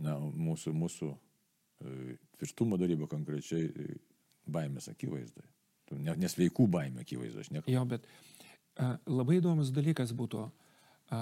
na, 0.04 0.16
mūsų, 0.18 0.72
mūsų 0.76 1.10
e, 1.10 2.16
tvirtumo 2.38 2.78
daryba 2.80 3.08
konkrečiai 3.10 3.68
e, 3.68 3.98
baimės 4.50 4.90
akivaizdai. 4.92 5.46
Nesveikų 5.90 6.68
baimė 6.70 7.02
akivaizdai, 7.04 7.44
aš 7.44 7.52
nekalbu. 7.54 7.74
Jo, 7.74 7.84
bet 7.88 8.06
a, 8.78 8.94
labai 9.10 9.40
įdomus 9.40 9.72
dalykas 9.74 10.14
būtų, 10.16 10.46
a, 11.10 11.20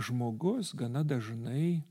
žmogus 0.00 0.72
gana 0.78 1.04
dažnai 1.04 1.82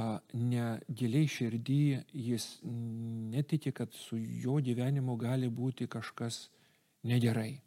a, 0.00 0.20
ne 0.32 0.68
giliai 0.88 1.28
širdį 1.30 1.80
jis 2.12 2.50
netiki, 2.64 3.74
kad 3.76 3.92
su 3.96 4.18
jo 4.18 4.58
gyvenimu 4.64 5.18
gali 5.20 5.52
būti 5.52 5.88
kažkas 5.90 6.46
negerai. 7.06 7.58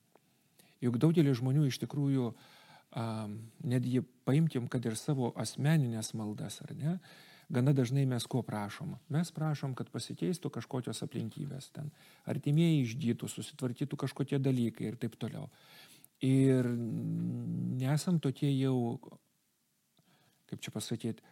Juk 0.79 0.97
daugelis 1.01 1.37
žmonių 1.41 1.65
iš 1.67 1.77
tikrųjų 1.81 2.29
uh, 2.31 2.58
netgi 2.95 4.01
paimkim, 4.25 4.67
kad 4.67 4.85
ir 4.85 4.97
savo 4.97 5.33
asmeninės 5.37 6.13
maldas, 6.17 6.59
ar 6.65 6.73
ne, 6.77 6.97
gana 7.49 7.73
dažnai 7.73 8.05
mes 8.09 8.25
ko 8.25 8.41
prašom? 8.45 8.95
Mes 9.13 9.31
prašom, 9.31 9.75
kad 9.77 9.91
pasikeistų 9.93 10.49
kažkokios 10.57 11.03
aplinkybės 11.05 11.69
ten, 11.75 11.91
artimieji 12.25 12.85
išgytų, 12.87 13.29
susitvarkytų 13.29 13.99
kažkokie 14.05 14.41
dalykai 14.41 14.89
ir 14.89 14.97
taip 15.01 15.17
toliau. 15.21 15.49
Ir 16.25 16.67
nesam 17.79 18.19
tokie 18.19 18.49
jau, 18.51 18.97
kaip 20.49 20.59
čia 20.65 20.73
pasakyti, 20.73 21.23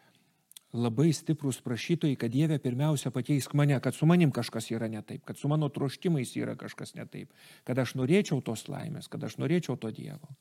labai 0.78 1.10
stiprus 1.16 1.60
prašytojai, 1.64 2.16
kad 2.20 2.32
Dieve 2.32 2.60
pirmiausia 2.60 3.12
pakeisk 3.12 3.54
mane, 3.58 3.80
kad 3.84 3.96
su 3.96 4.06
manim 4.06 4.32
kažkas 4.32 4.70
yra 4.72 4.88
ne 4.88 5.02
taip, 5.02 5.26
kad 5.26 5.38
su 5.38 5.48
mano 5.48 5.70
troškimais 5.70 6.36
yra 6.38 6.56
kažkas 6.56 6.94
ne 6.96 7.06
taip, 7.06 7.34
kad 7.64 7.80
aš 7.80 7.96
norėčiau 8.00 8.44
tos 8.44 8.68
laimės, 8.68 9.08
kad 9.08 9.24
aš 9.24 9.40
norėčiau 9.42 9.78
to 9.80 9.92
Dievo. 9.92 10.36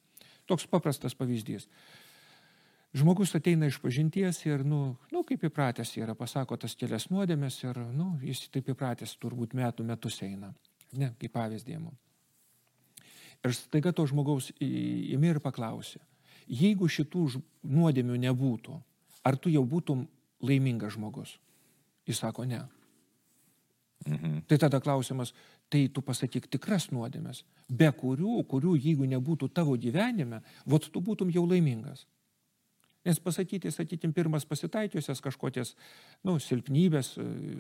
Toks 0.47 0.67
paprastas 0.71 1.17
pavyzdys. 1.19 1.67
Žmogus 2.97 3.35
ateina 3.37 3.69
iš 3.69 3.77
pažinties 3.83 4.39
ir, 4.47 4.63
nu, 4.65 4.97
nu 5.13 5.23
kaip 5.27 5.43
įpratęs 5.49 5.91
yra, 5.99 6.15
pasako 6.17 6.57
tas 6.57 6.77
kelias 6.79 7.11
nuodėmės 7.11 7.59
ir, 7.67 7.81
nu, 7.93 8.15
jis 8.25 8.47
taip 8.55 8.71
įpratęs 8.73 9.17
turbūt 9.21 9.57
metų 9.59 9.85
metus 9.85 10.21
eina. 10.25 10.55
Ne, 10.97 11.11
kaip 11.21 11.35
pavyzdėmu. 11.35 11.93
Ir 13.45 13.55
staiga 13.55 13.93
to 13.93 14.07
žmogaus 14.09 14.49
įmi 14.63 15.35
ir 15.35 15.43
paklausė, 15.45 16.01
jeigu 16.49 16.89
šitų 16.89 17.27
nuodėmių 17.69 18.17
nebūtų, 18.23 18.79
ar 19.27 19.37
tu 19.37 19.53
jau 19.53 19.65
būtum 19.67 20.07
laimingas 20.41 20.97
žmogus? 20.97 21.37
Jis 22.07 22.23
sako, 22.23 22.47
ne. 22.49 22.63
Mhm. 24.07 24.43
Tai 24.47 24.59
tada 24.59 24.81
klausimas, 24.81 25.33
tai 25.69 25.89
tu 25.89 26.03
pasakyk 26.03 26.47
tikras 26.51 26.91
nuodėmės, 26.95 27.43
be 27.69 27.89
kurių, 27.91 28.45
kurių 28.47 28.77
jeigu 28.79 29.09
nebūtų 29.11 29.51
tavo 29.53 29.75
gyvenime, 29.77 30.43
vot 30.67 30.87
tu 30.93 31.01
būtum 31.01 31.33
jau 31.35 31.47
laimingas. 31.47 32.07
Nes 33.07 33.21
pasakyti, 33.23 33.71
sakytim, 33.71 34.11
pirmas 34.13 34.45
pasitaikiusias 34.51 35.21
kažkokias, 35.23 35.77
nu, 36.27 36.41
silpnybės, 36.43 37.13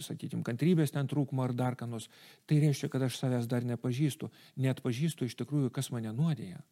sakytim, 0.03 0.43
kantrybės 0.47 0.91
ten 0.91 1.07
trūkumo 1.07 1.45
ar 1.45 1.55
dar 1.55 1.76
ką 1.79 1.87
nors, 1.87 2.09
tai 2.50 2.59
reiškia, 2.65 2.91
kad 2.91 3.05
aš 3.07 3.21
savęs 3.21 3.47
dar 3.47 3.62
nepažįstu, 3.62 4.31
net 4.59 4.83
pažįstu 4.83 5.29
iš 5.29 5.38
tikrųjų, 5.38 5.71
kas 5.71 5.93
mane 5.95 6.11
nuodėja. 6.11 6.65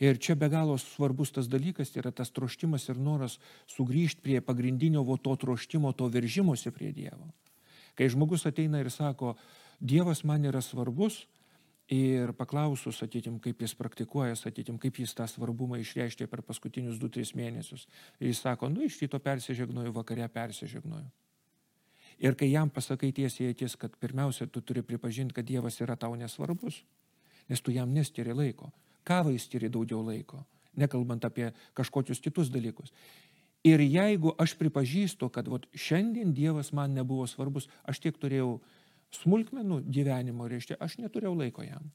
Ir 0.00 0.16
čia 0.16 0.36
be 0.38 0.48
galo 0.48 0.78
svarbus 0.80 1.34
tas 1.34 1.50
dalykas 1.50 1.90
tai 1.92 2.00
yra 2.00 2.12
tas 2.14 2.30
troštimas 2.32 2.86
ir 2.88 2.96
noras 2.96 3.36
sugrįžti 3.68 4.22
prie 4.24 4.38
pagrindinio 4.40 5.02
vo 5.04 5.18
to 5.20 5.34
troštimo, 5.36 5.92
to 5.92 6.08
veržimosi 6.08 6.72
prie 6.72 6.88
Dievo. 6.96 7.28
Kai 7.98 8.08
žmogus 8.12 8.46
ateina 8.46 8.80
ir 8.80 8.90
sako, 8.90 9.36
Dievas 9.80 10.24
man 10.28 10.44
yra 10.44 10.60
svarbus, 10.60 11.22
Ir 11.90 12.30
paklausus, 12.38 13.00
sakytim, 13.02 13.40
kaip 13.42 13.64
jis 13.64 13.72
praktikuoja, 13.74 14.36
sakytim, 14.38 14.76
kaip 14.78 15.00
jis 15.02 15.10
tą 15.18 15.24
svarbumą 15.26 15.80
išreiškė 15.82 16.28
per 16.30 16.38
paskutinius 16.46 17.00
2-3 17.02 17.34
mėnesius. 17.34 17.88
Ir 18.20 18.30
jis 18.30 18.42
sako, 18.44 18.68
nu 18.70 18.84
iš 18.86 19.00
ryto 19.02 19.18
persižegnoju, 19.18 19.90
vakare 19.96 20.28
persižegnoju. 20.30 21.08
Ir 22.22 22.36
kai 22.38 22.52
jam 22.52 22.70
pasakai 22.70 23.10
tiesiai 23.16 23.56
ties, 23.58 23.74
kad 23.80 23.96
pirmiausia, 23.98 24.46
tu 24.46 24.62
turi 24.62 24.84
pripažinti, 24.86 25.34
kad 25.34 25.48
Dievas 25.48 25.80
yra 25.82 25.96
tau 25.98 26.14
nesvarbus, 26.14 26.78
nes 27.50 27.58
tu 27.58 27.74
jam 27.74 27.90
neskiri 27.90 28.38
laiko. 28.38 28.70
Kavai 29.02 29.34
skiri 29.42 29.72
daugiau 29.72 30.04
laiko, 30.06 30.44
nekalbant 30.78 31.26
apie 31.26 31.50
kažkokius 31.74 32.22
kitus 32.22 32.52
dalykus. 32.54 32.94
Ir 33.66 33.82
jeigu 33.84 34.32
aš 34.40 34.54
pripažįstu, 34.56 35.28
kad 35.32 35.48
vat, 35.52 35.66
šiandien 35.76 36.32
Dievas 36.32 36.72
man 36.72 36.94
nebuvo 36.96 37.26
svarbus, 37.28 37.66
aš 37.84 38.00
tiek 38.00 38.16
turėjau 38.16 38.54
smulkmenų 39.20 39.82
gyvenimo, 39.92 40.46
reiškia, 40.48 40.78
aš 40.80 40.96
neturėjau 41.02 41.34
laiko 41.36 41.66
jam. 41.66 41.90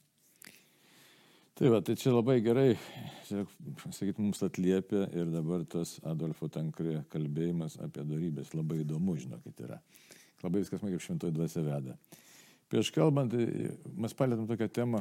Tai 1.56 1.70
va, 1.72 1.80
tai 1.80 1.96
čia 1.96 2.12
labai 2.12 2.36
gerai, 2.44 2.74
sakyt, 3.24 4.18
mums 4.20 4.44
atliepia 4.44 5.06
ir 5.16 5.30
dabar 5.32 5.64
tas 5.64 5.94
Adolfo 6.04 6.50
Tankrė 6.52 7.00
kalbėjimas 7.10 7.78
apie 7.80 8.04
darybės 8.04 8.52
labai 8.52 8.82
įdomu, 8.82 9.16
žinokit, 9.16 9.62
yra. 9.64 9.80
Labai 10.44 10.60
viskas 10.60 10.84
man 10.84 10.92
kaip 10.92 11.02
šventoji 11.02 11.34
dvasia 11.34 11.64
veda. 11.64 11.96
Prieš 12.68 12.92
kalbant, 12.92 13.32
mes 13.32 14.14
palėtėm 14.18 14.44
tokią 14.50 14.68
temą, 14.82 15.00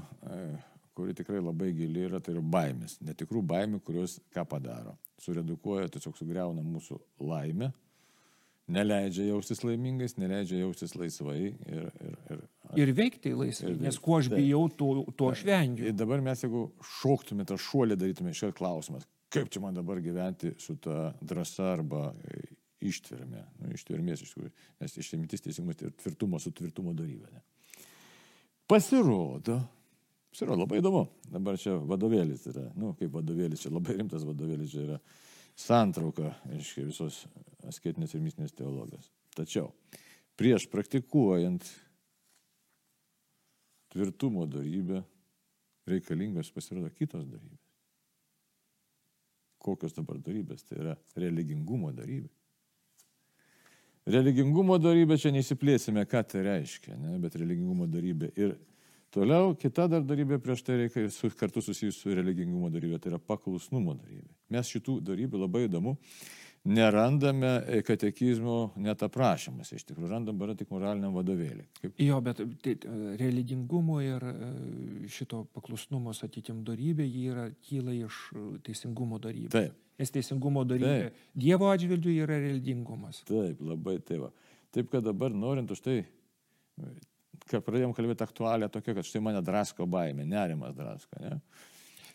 kuri 0.96 1.16
tikrai 1.18 1.42
labai 1.44 1.72
gili 1.76 2.06
yra, 2.08 2.22
tai 2.24 2.36
yra 2.36 2.44
baimės. 2.56 3.00
Netikrų 3.06 3.42
baimių, 3.46 3.82
kurios 3.86 4.20
ką 4.36 4.46
padaro. 4.50 4.96
Suredukuoja, 5.22 5.90
tiesiog 5.92 6.16
sugriauna 6.18 6.64
mūsų 6.64 7.00
laimę, 7.28 7.72
neleidžia 8.72 9.28
jaustis 9.30 9.62
laimingais, 9.66 10.16
neleidžia 10.18 10.64
jaustis 10.64 10.96
laisvai 10.98 11.38
ir, 11.52 11.56
ir, 11.70 12.16
ir, 12.34 12.42
ir 12.82 12.94
veikti 12.98 13.34
laisvai, 13.38 13.76
ir, 13.76 13.82
nes 13.86 14.00
kuo 14.02 14.18
aš 14.20 14.32
bijau, 14.34 14.64
to, 14.74 14.90
to 15.18 15.30
aš 15.34 15.44
vengiu. 15.48 15.90
Ir 15.92 15.98
dabar 15.98 16.24
mes, 16.26 16.42
jeigu 16.46 16.68
šoktume 16.98 17.46
tą 17.48 17.60
šuolį, 17.62 18.00
darytume 18.02 18.34
šį 18.36 18.52
klausimas, 18.58 19.06
kaip 19.34 19.52
čia 19.54 19.62
man 19.64 19.78
dabar 19.78 20.02
gyventi 20.04 20.56
su 20.62 20.78
ta 20.82 21.12
drąsa 21.22 21.74
arba 21.76 22.08
ištverme, 22.86 23.44
nu, 23.62 23.74
ištvermės 23.76 24.24
iš 24.24 24.34
tikrųjų, 24.34 24.54
nes 24.82 24.98
išmintis 25.02 25.46
teisingumas 25.46 25.82
ir 25.84 25.94
tvirtumo 26.02 26.42
su 26.42 26.52
tvirtumo 26.56 26.94
darybė. 26.98 27.30
Ne? 27.34 27.44
Pasirodo, 28.70 29.60
pasirodo 30.36 30.66
labai 30.66 30.82
įdomu, 30.82 31.06
dabar 31.32 31.56
čia 31.56 31.78
vadovėlis 31.88 32.44
yra, 32.52 32.66
nu 32.76 32.92
kaip 33.00 33.14
vadovėlis, 33.16 33.62
čia 33.64 33.72
labai 33.72 33.96
rimtas 34.02 34.26
vadovėlis, 34.28 34.74
čia 34.74 34.82
yra 34.84 34.98
santrauka, 35.56 36.34
aiškiai, 36.52 36.90
visos 36.90 37.22
asketinės 37.64 38.18
ir 38.18 38.24
mistinės 38.26 38.52
teologijos. 38.58 39.08
Tačiau 39.36 39.72
prieš 40.36 40.68
praktikuojant 40.68 41.64
tvirtumo 43.96 44.44
darybę 44.52 45.06
reikalingos 45.88 46.52
pasirodo 46.52 46.92
kitos 46.92 47.24
darybės. 47.24 47.64
Kokios 49.64 49.96
dabar 49.96 50.20
darybės? 50.20 50.68
Tai 50.68 50.82
yra 50.82 51.00
religingumo 51.16 51.96
darybė. 51.96 52.28
Religingumo 54.12 54.76
darybė, 54.78 55.16
čia 55.18 55.32
neįsiplėsime, 55.34 56.04
ką 56.06 56.28
tai 56.28 56.44
reiškia, 56.46 57.00
ne? 57.00 57.16
bet 57.24 57.40
religingumo 57.40 57.88
darybė. 57.90 58.36
Ir 58.36 58.60
toliau 59.16 59.54
kita 59.60 59.88
dar 59.92 60.06
darybė 60.06 60.40
prieš 60.44 60.66
tai 60.68 60.80
reikia 60.84 61.08
su, 61.14 61.32
kartu 61.40 61.64
susijusi 61.64 62.04
su 62.04 62.16
religingumo 62.16 62.72
darybė, 62.74 63.00
tai 63.02 63.14
yra 63.14 63.22
paklusnumo 63.22 63.96
darybė. 63.98 64.34
Mes 64.54 64.72
šitų 64.76 65.00
darybių 65.08 65.46
labai 65.46 65.66
įdomu 65.70 65.96
nerandame 66.66 67.64
e, 67.68 67.82
katekizmo 67.86 68.56
net 68.82 69.04
aprašymas, 69.06 69.70
iš 69.76 69.86
tikrųjų 69.86 70.10
randam 70.10 70.38
bara 70.40 70.56
tik 70.58 70.72
moraliniam 70.74 71.14
vadovėlį. 71.14 71.68
Kaip... 71.78 71.94
Jo, 72.02 72.20
bet 72.26 72.42
tai, 72.66 72.76
religingumo 73.22 74.00
ir 74.02 74.26
e, 74.32 74.36
šito 75.14 75.44
paklusnumo, 75.54 76.14
sakykim, 76.18 76.64
darybė, 76.66 77.06
jį 77.06 77.26
yra, 77.36 77.48
kyla 77.70 77.94
iš 78.00 78.22
e, 78.34 78.46
teisingumo 78.66 79.22
darybės. 79.22 79.54
Taip. 79.54 79.82
Nes 80.02 80.12
teisingumo 80.12 80.66
darybė 80.68 80.96
taip. 81.06 81.26
Dievo 81.46 81.70
atžvilgių 81.72 82.16
yra 82.26 82.40
religingumas. 82.42 83.22
Taip, 83.30 83.62
labai 83.64 84.00
taip. 84.04 84.32
Taip, 84.76 84.90
kad 84.92 85.06
dabar 85.06 85.38
norint 85.38 85.70
už 85.72 85.86
tai, 85.86 86.00
kad 87.50 87.64
pradėjom 87.66 87.94
kalbėti 87.96 88.26
aktualią 88.26 88.70
tokia, 88.74 88.96
kad 88.98 89.08
štai 89.08 89.22
mane 89.24 89.42
drasko 89.46 89.88
baimė, 89.90 90.26
nerimas 90.30 90.76
drasko. 90.78 91.20
Ne? 91.22 91.40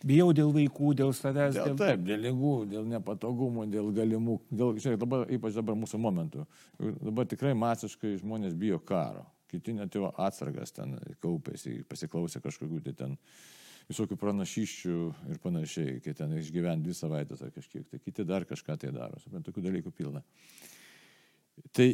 Bijau 0.01 0.31
dėl 0.33 0.49
vaikų, 0.55 0.95
dėl 0.97 1.13
savęs. 1.13 1.59
Dėl, 1.59 1.75
dėl... 1.75 1.77
Taip, 1.77 2.05
dėl 2.07 2.23
lygų, 2.25 2.55
dėl 2.71 2.87
nepatogumų, 2.89 3.67
dėl 3.73 3.91
galimų, 3.97 4.39
dėl, 4.49 4.79
žiūrėk, 4.81 5.01
dabar, 5.03 5.27
ypač 5.37 5.59
dabar 5.59 5.77
mūsų 5.77 6.01
momentų. 6.01 6.47
Dabar 6.81 7.29
tikrai 7.29 7.53
masiškai 7.59 8.15
žmonės 8.23 8.57
bijo 8.57 8.81
karo. 8.81 9.27
Kiti 9.51 9.75
net 9.77 9.95
jau 9.95 10.09
atsargas 10.09 10.73
ten 10.73 10.95
kaupėsi, 11.21 11.83
pasiklausė 11.91 12.41
kažkokių 12.41 12.81
tai 12.87 12.95
ten 12.97 13.17
visokių 13.91 14.17
pranašyščių 14.23 14.99
ir 15.35 15.41
panašiai, 15.43 15.99
kai 16.05 16.15
ten 16.17 16.33
išgyventi 16.39 16.87
dvi 16.87 16.97
savaitės 16.97 17.43
ar 17.45 17.51
kažkiek, 17.53 17.85
tai 17.91 18.01
kiti 18.01 18.25
dar 18.25 18.47
kažką 18.49 18.79
tai 18.81 18.93
daro, 18.95 19.19
suprantu, 19.21 19.51
tokių 19.51 19.67
dalykų 19.67 19.93
pilna. 19.99 20.23
Tai 21.77 21.89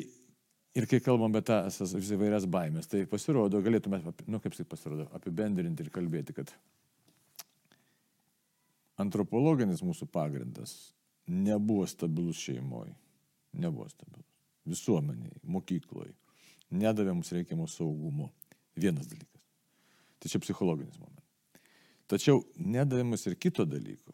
ir 0.77 0.87
kai 0.91 1.01
kalbam 1.01 1.33
apie 1.33 1.43
tas 1.49 1.81
įvairias 1.97 2.47
baimės, 2.53 2.89
tai 2.91 3.05
pasirodo, 3.11 3.63
galėtume, 3.65 4.03
nu 4.29 4.41
kaip 4.45 4.57
tai 4.57 4.67
pasirodo, 4.69 5.09
apibendrinti 5.17 5.87
ir 5.87 5.93
kalbėti, 5.95 6.37
kad 6.37 6.53
antropologinis 9.01 9.83
mūsų 9.85 10.09
pagrindas 10.13 10.77
nebuvo 11.27 11.87
stabilus 11.89 12.41
šeimoje, 12.45 12.95
nebuvo 13.57 13.89
stabilus. 13.91 14.25
Visuomeniai, 14.67 15.37
mokykloje, 15.47 16.13
nedavė 16.75 17.15
mums 17.15 17.31
reikiamo 17.35 17.69
saugumo. 17.71 18.33
Vienas 18.77 19.07
dalykas. 19.09 19.41
Tai 20.21 20.29
čia 20.29 20.41
psichologinis 20.43 20.99
momentas. 21.01 21.63
Tačiau 22.11 22.43
nedavė 22.61 23.07
mums 23.07 23.25
ir 23.31 23.39
kito 23.41 23.65
dalyko. 23.65 24.13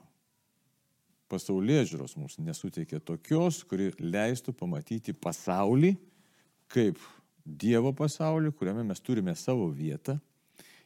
Pasaulyje 1.33 1.89
žiūros 1.91 2.15
mums 2.21 2.37
nesuteikė 2.39 3.01
tokios, 3.01 3.63
kuri 3.65 3.91
leistų 3.99 4.53
pamatyti 4.55 5.15
pasaulį 5.17 5.95
kaip 6.73 7.01
Dievo 7.43 7.91
pasaulį, 7.99 8.53
kuriame 8.55 8.85
mes 8.87 9.01
turime 9.03 9.35
savo 9.35 9.67
vietą 9.75 10.15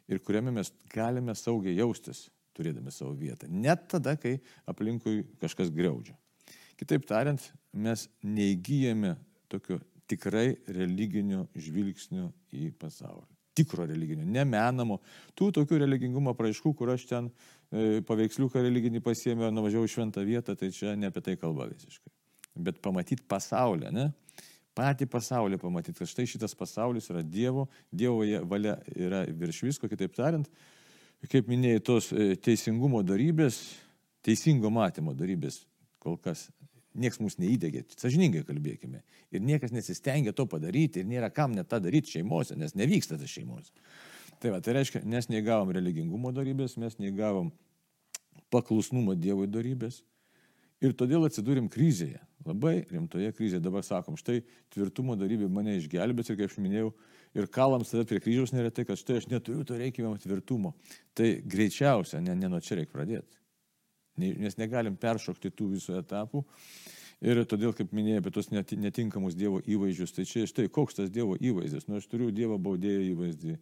ir 0.09 0.23
kuriame 0.25 0.55
mes 0.57 0.71
galime 0.93 1.35
saugiai 1.37 1.77
jaustis 1.77 2.27
turėdami 2.57 2.93
savo 2.95 3.13
vietą. 3.19 3.49
Net 3.51 3.87
tada, 3.93 4.17
kai 4.21 4.39
aplinkui 4.69 5.25
kažkas 5.43 5.73
greudžia. 5.75 6.17
Kitaip 6.81 7.07
tariant, 7.09 7.41
mes 7.77 8.07
neįgyjame 8.25 9.15
tokio 9.53 9.79
tikrai 10.11 10.55
religinio 10.77 11.47
žvilgsnio 11.57 12.31
į 12.55 12.71
pasaulį. 12.81 13.29
Tikro 13.57 13.87
religinio, 13.89 14.27
nemenamo. 14.29 14.99
Tų 15.37 15.49
tokių 15.57 15.81
religingumo 15.81 16.35
praaiškų, 16.37 16.75
kur 16.77 16.93
aš 16.93 17.07
ten 17.09 17.31
e, 17.31 18.03
paveiksliuką 18.05 18.61
religinį 18.61 19.01
pasiėmiau, 19.05 19.49
nuvažiavau 19.55 19.89
į 19.89 19.95
šventą 19.95 20.25
vietą, 20.29 20.57
tai 20.61 20.69
čia 20.77 20.93
ne 20.97 21.09
apie 21.09 21.23
tai 21.25 21.39
kalba 21.41 21.71
visiškai. 21.71 22.13
Bet 22.69 22.83
pamatyti 22.85 23.25
pasaulį, 23.29 23.93
ne? 23.97 24.11
Patį 24.77 25.09
pasaulį 25.09 25.59
pamatyti, 25.61 25.97
kad 26.03 26.11
štai 26.11 26.27
šitas 26.29 26.53
pasaulis 26.59 27.09
yra 27.13 27.23
Dievo, 27.25 27.67
Dievo 27.89 28.21
valia 28.51 28.77
yra 28.93 29.23
virš 29.25 29.63
visko, 29.65 29.89
kitaip 29.89 30.13
tariant, 30.17 30.51
kaip 31.33 31.49
minėjai, 31.49 31.83
tos 31.85 32.11
e, 32.13 32.35
teisingumo 32.37 33.01
darybės, 33.07 33.63
teisingo 34.27 34.71
matymo 34.71 35.15
darybės 35.17 35.63
kol 36.03 36.19
kas 36.23 36.47
niekas 36.97 37.21
mūsų 37.21 37.43
neįdėgė, 37.43 37.85
sažiningai 37.99 38.43
kalbėkime. 38.47 39.03
Ir 39.35 39.45
niekas 39.45 39.73
nesistengia 39.75 40.33
to 40.37 40.47
padaryti 40.49 41.03
ir 41.03 41.09
nėra 41.09 41.31
kam 41.35 41.55
net 41.57 41.69
tą 41.71 41.81
daryti 41.83 42.17
šeimose, 42.17 42.57
nes 42.59 42.77
nevyksta 42.79 43.19
tas 43.21 43.33
šeimose. 43.33 43.73
Tai, 44.41 44.53
va, 44.53 44.61
tai 44.61 44.77
reiškia, 44.77 45.03
mes 45.09 45.29
neįgavom 45.33 45.73
religingumo 45.77 46.33
darybės, 46.37 46.77
mes 46.81 46.99
neįgavom 47.01 47.51
paklusnumo 48.53 49.17
Dievui 49.17 49.49
darybės 49.49 50.03
ir 50.85 50.93
todėl 50.97 51.25
atsidūrim 51.29 51.71
krizėje, 51.73 52.21
labai 52.47 52.81
rimtoje 52.91 53.33
krizėje. 53.37 53.63
Dabar 53.65 53.85
sakom, 53.87 54.17
štai 54.21 54.41
tvirtumo 54.75 55.17
darybė 55.19 55.49
mane 55.53 55.77
išgelbės 55.81 56.31
ir 56.31 56.39
kaip 56.41 56.53
aš 56.53 56.59
minėjau, 56.63 56.93
ir 57.37 57.49
kalam 57.53 57.85
save 57.85 58.07
prie 58.09 58.21
kryžiaus 58.23 58.55
neretai, 58.55 58.87
kad 58.89 59.01
štai 59.01 59.21
aš 59.21 59.31
neturiu 59.31 59.65
to 59.67 59.79
reikiamą 59.79 60.17
tvirtumo. 60.23 60.75
Tai 61.17 61.31
greičiausia, 61.45 62.23
ne, 62.25 62.37
ne 62.39 62.51
nuo 62.53 62.61
čia 62.65 62.81
reikia 62.81 62.95
pradėti. 62.95 63.43
Nes 64.17 64.57
negalim 64.57 64.97
peršokti 64.97 65.53
tų 65.53 65.75
visų 65.75 65.99
etapų. 66.01 66.45
Ir 67.25 67.41
todėl, 67.49 67.73
kaip 67.77 67.93
minėjau 67.97 68.21
apie 68.21 68.31
tos 68.33 68.51
netinkamus 68.53 69.37
Dievo 69.37 69.63
įvaizdžius, 69.65 70.13
tai 70.13 70.27
čia 70.29 70.45
štai 70.49 70.69
koks 70.73 70.99
tas 70.99 71.13
Dievo 71.13 71.37
įvaizdis. 71.41 71.89
Nu, 71.89 71.97
aš 72.01 72.09
turiu 72.13 72.29
Dievo 72.33 72.59
baudėjo 72.61 73.03
įvaizdį, 73.13 73.57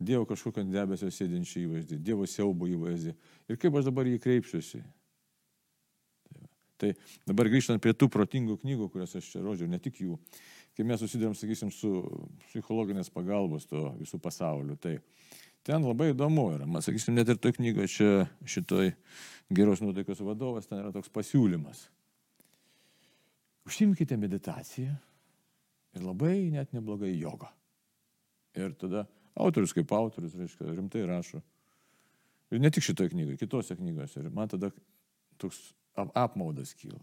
Dievo 0.00 0.24
kažkokio 0.28 0.64
debesio 0.72 1.10
sėdinčių 1.12 1.64
įvaizdį, 1.66 1.98
Dievo 2.04 2.28
siaubo 2.28 2.68
įvaizdį. 2.68 3.12
Ir 3.52 3.60
kaip 3.60 3.76
aš 3.76 3.90
dabar 3.90 4.08
jį 4.08 4.20
kreipsiuosi. 4.24 4.80
Tai, 6.84 6.90
dabar 7.24 7.48
grįžtant 7.48 7.80
prie 7.80 7.94
tų 7.96 8.10
protingų 8.12 8.58
knygų, 8.60 8.90
kurias 8.92 9.14
aš 9.16 9.30
čia 9.32 9.40
rodžiau, 9.40 9.70
ne 9.72 9.78
tik 9.80 10.02
jų, 10.04 10.18
kai 10.76 10.84
mes 10.84 11.00
susidurėm, 11.00 11.32
sakysim, 11.38 11.70
su 11.72 12.02
psichologinės 12.50 13.08
pagalbos 13.14 13.64
to 13.70 13.86
visų 13.96 14.20
pasauliu, 14.20 14.76
tai 14.76 14.98
ten 15.64 15.86
labai 15.86 16.10
įdomu 16.12 16.50
yra. 16.58 16.68
Man 16.68 16.84
sakysim, 16.84 17.16
net 17.16 17.30
ir 17.32 17.38
toj 17.40 17.54
knygoje 17.56 17.88
čia 17.94 18.10
šitoj 18.56 18.92
geros 19.56 19.80
nuotaikos 19.80 20.20
vadovas, 20.26 20.68
ten 20.68 20.82
yra 20.82 20.92
toks 20.92 21.08
pasiūlymas. 21.14 21.86
Užsimkite 23.64 24.18
meditaciją 24.20 24.92
ir 25.96 26.04
labai 26.04 26.50
net 26.52 26.74
neblogai 26.76 27.14
jogą. 27.14 27.48
Ir 28.60 28.74
tada 28.76 29.06
autorius 29.40 29.72
kaip 29.72 29.94
autorius, 29.96 30.36
reiškia, 30.36 30.68
rimtai 30.74 31.06
rašo. 31.08 31.40
Ir 32.52 32.60
ne 32.60 32.68
tik 32.68 32.84
šitoje 32.84 33.14
knygoje, 33.14 33.40
kitose 33.40 33.78
knygose. 33.78 34.20
Ir 34.20 34.36
man 34.36 34.52
tada 34.52 34.68
toks 35.40 35.70
apmaudas 35.96 36.74
kyla. 36.78 37.02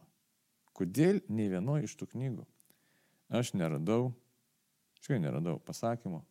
Kodėl 0.76 1.22
nei 1.30 1.50
vienoje 1.52 1.88
iš 1.88 1.96
tų 2.00 2.10
knygų 2.14 2.46
aš 3.32 3.54
neradau, 3.56 4.12
tikrai 5.00 5.20
neradau 5.24 5.60
pasakymo, 5.64 6.22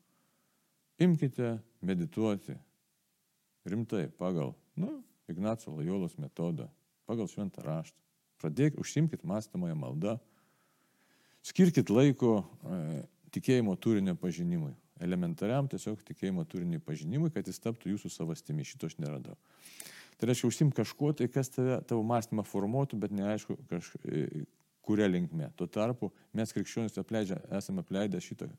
imkite 1.00 1.56
medituoti 1.80 2.56
rimtai 3.64 4.08
pagal, 4.18 4.52
nu, 4.76 5.00
Ignaco 5.28 5.72
Lajolos 5.76 6.16
metodą, 6.18 6.68
pagal 7.08 7.28
šventą 7.30 7.64
raštą. 7.64 7.96
Pradėk, 8.40 8.78
užsimkite 8.80 9.26
mąstamoje 9.28 9.74
maldą, 9.76 10.16
skirkit 11.44 11.90
laiko 11.92 12.40
e, 12.40 13.02
tikėjimo 13.36 13.74
turinio 13.76 14.14
pažinimui, 14.18 14.72
elementariam 15.00 15.68
tiesiog 15.68 16.00
tikėjimo 16.08 16.46
turinio 16.48 16.80
pažinimui, 16.84 17.30
kad 17.34 17.48
jis 17.48 17.60
taptų 17.60 17.92
jūsų 17.94 18.10
savastimi. 18.14 18.64
Šito 18.64 18.88
aš 18.88 18.96
neradau. 19.00 19.36
Tai 20.20 20.28
reiškia, 20.28 20.50
užsim 20.52 20.70
kažkuo, 20.76 21.14
tai 21.16 21.30
kas 21.33 21.48
tave, 21.54 21.78
tavo 21.88 22.02
mąstymą 22.04 22.44
formuotų, 22.44 22.98
bet 23.00 23.14
neaišku, 23.16 23.56
kaž, 23.70 23.87
e, 24.04 24.44
kuria 24.85 25.09
linkme. 25.09 25.48
Tuo 25.56 25.68
tarpu 25.70 26.11
mes 26.37 26.52
krikščionys 26.52 27.00
apleidžia, 27.00 27.38
esame 27.56 27.80
apleidę 27.85 28.20
šitą 28.20 28.50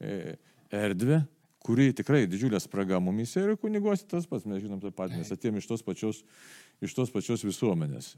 e, 0.00 0.38
erdvę, 0.72 1.20
kuri 1.60 1.90
tikrai 1.96 2.24
didžiulė 2.30 2.60
spraga 2.62 3.02
mumise 3.04 3.44
ir 3.44 3.58
kuniguosi 3.60 4.08
tas 4.08 4.24
pats, 4.30 4.48
mes 4.48 4.62
žinom 4.64 4.80
tą 4.80 4.94
patį, 4.96 5.20
mes 5.20 5.32
atėjome 5.36 5.60
iš 5.60 5.68
tos 5.68 5.84
pačios, 5.84 6.22
iš 6.80 6.96
tos 6.96 7.12
pačios 7.12 7.44
visuomenės. 7.44 8.14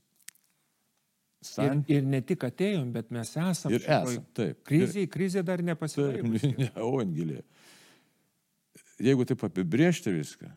Sant... 1.43 1.91
Ir, 1.91 1.99
ir 1.99 2.07
ne 2.07 2.23
tik 2.23 2.45
atėjom, 2.47 2.93
bet 2.95 3.11
mes 3.11 3.35
esame. 3.35 3.75
Ir 3.75 3.83
esame, 3.83 4.23
taip. 4.38 4.62
Krizė, 4.69 5.09
krizė 5.11 5.43
dar 5.47 5.62
nepasibaigė. 5.73 6.55
Ne, 6.55 6.71
o 6.79 6.95
Angelė. 7.03 7.43
Jeigu 9.03 9.27
taip 9.27 9.43
apibriežti 9.49 10.15
viską, 10.15 10.53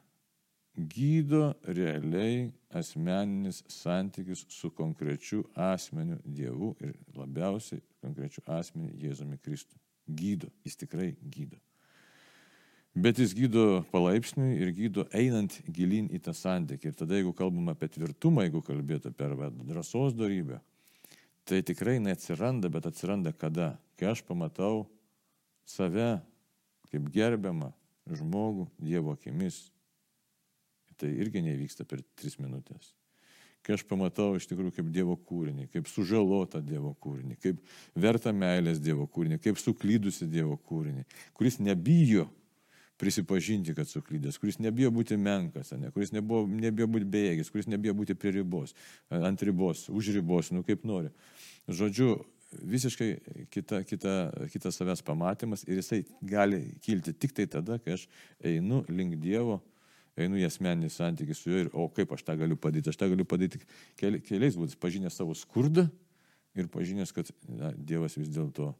gydo 0.75 1.53
realiai 1.63 2.51
asmeninis 2.75 3.63
santykis 3.71 4.45
su 4.49 4.69
konkrečiu 4.69 5.45
asmeniu 5.55 6.17
Dievu 6.25 6.75
ir 6.83 6.95
labiausiai 7.15 7.81
konkrečiu 8.03 8.43
asmeniu 8.45 8.91
Jėzumi 8.99 9.39
Kristu. 9.39 9.77
Gydo, 10.05 10.51
jis 10.65 10.75
tikrai 10.77 11.15
gydo. 11.21 11.57
Bet 12.95 13.19
jis 13.19 13.33
gydo 13.35 13.83
palaipsniui 13.91 14.55
ir 14.61 14.71
gydo 14.75 15.03
einant 15.11 15.57
gilin 15.67 16.07
į 16.13 16.21
tą 16.27 16.31
santykį. 16.35 16.91
Ir 16.91 16.99
tada, 16.99 17.17
jeigu 17.17 17.33
kalbam 17.35 17.71
apie 17.73 17.89
tvirtumą, 17.91 18.45
jeigu 18.45 18.61
kalbėtų 18.63 19.11
apie 19.11 19.49
drąsos 19.67 20.15
darybę, 20.15 20.61
tai 21.43 21.59
tikrai 21.65 21.97
neatsiranda, 21.99 22.71
bet 22.71 22.88
atsiranda 22.88 23.33
kada? 23.35 23.73
Kai 23.99 24.13
aš 24.13 24.23
pamatau 24.27 24.85
save 25.67 26.21
kaip 26.91 27.09
gerbiamą 27.11 27.73
žmogų 28.07 28.69
Dievo 28.79 29.15
akimis 29.15 29.65
tai 30.99 31.12
irgi 31.15 31.43
nevyksta 31.45 31.88
per 31.88 32.03
tris 32.17 32.38
minutės. 32.41 32.93
Kai 33.65 33.73
aš 33.79 33.86
pamatau 33.89 34.36
iš 34.38 34.45
tikrųjų 34.45 34.75
kaip 34.75 34.89
Dievo 34.93 35.15
kūrinį, 35.17 35.67
kaip 35.73 35.88
sužalotą 35.89 36.62
Dievo 36.62 36.93
kūrinį, 37.01 37.38
kaip 37.41 37.62
vertą 37.97 38.34
meilės 38.36 38.81
Dievo 38.84 39.08
kūrinį, 39.10 39.39
kaip 39.41 39.58
suklydusi 39.58 40.27
Dievo 40.29 40.60
kūrinį, 40.69 41.05
kuris 41.34 41.58
nebijo 41.58 42.27
prisipažinti, 43.01 43.73
kad 43.75 43.89
suklydęs, 43.89 44.38
kuris 44.39 44.60
nebijo 44.62 44.91
būti 44.93 45.17
menkas, 45.19 45.73
ne, 45.75 45.89
kuris 45.91 46.13
nebuvo, 46.15 46.45
nebijo 46.47 46.88
būti 46.93 47.10
bejėgis, 47.12 47.49
kuris 47.51 47.67
nebijo 47.67 47.95
būti 47.97 48.15
prie 48.15 48.38
ribos, 48.38 48.75
ant 49.12 49.43
ribos, 49.43 49.89
už 49.89 50.13
ribos, 50.15 50.53
nu 50.55 50.63
kaip 50.63 50.86
nori. 50.88 51.12
Žodžiu, 51.67 52.13
visiškai 52.62 53.10
kita, 53.51 53.81
kita, 53.89 54.15
kitas 54.53 54.79
savęs 54.79 55.03
pamatymas 55.03 55.65
ir 55.67 55.81
jisai 55.81 56.03
gali 56.23 56.62
kilti 56.86 57.13
tik 57.17 57.36
tai 57.36 57.49
tada, 57.51 57.79
kai 57.84 57.97
aš 57.97 58.05
einu 58.39 58.86
link 58.88 59.17
Dievo 59.19 59.60
einu 60.19 60.39
į 60.39 60.45
asmeninį 60.47 60.89
santykį 60.93 61.36
su 61.36 61.51
juo 61.51 61.63
ir 61.65 61.71
o 61.73 61.88
kaip 61.91 62.13
aš 62.15 62.23
tą 62.28 62.38
galiu 62.39 62.58
padaryti. 62.60 62.91
Aš 62.91 62.99
tą 62.99 63.10
galiu 63.12 63.25
padaryti 63.28 63.62
keli, 63.99 64.21
keliais 64.23 64.58
būdais, 64.60 64.78
pažinęs 64.80 65.17
savo 65.19 65.36
skurdą 65.38 65.88
ir 66.56 66.69
pažinęs, 66.71 67.12
kad 67.15 67.32
na, 67.49 67.73
Dievas 67.75 68.15
vis 68.19 68.32
dėlto 68.32 68.71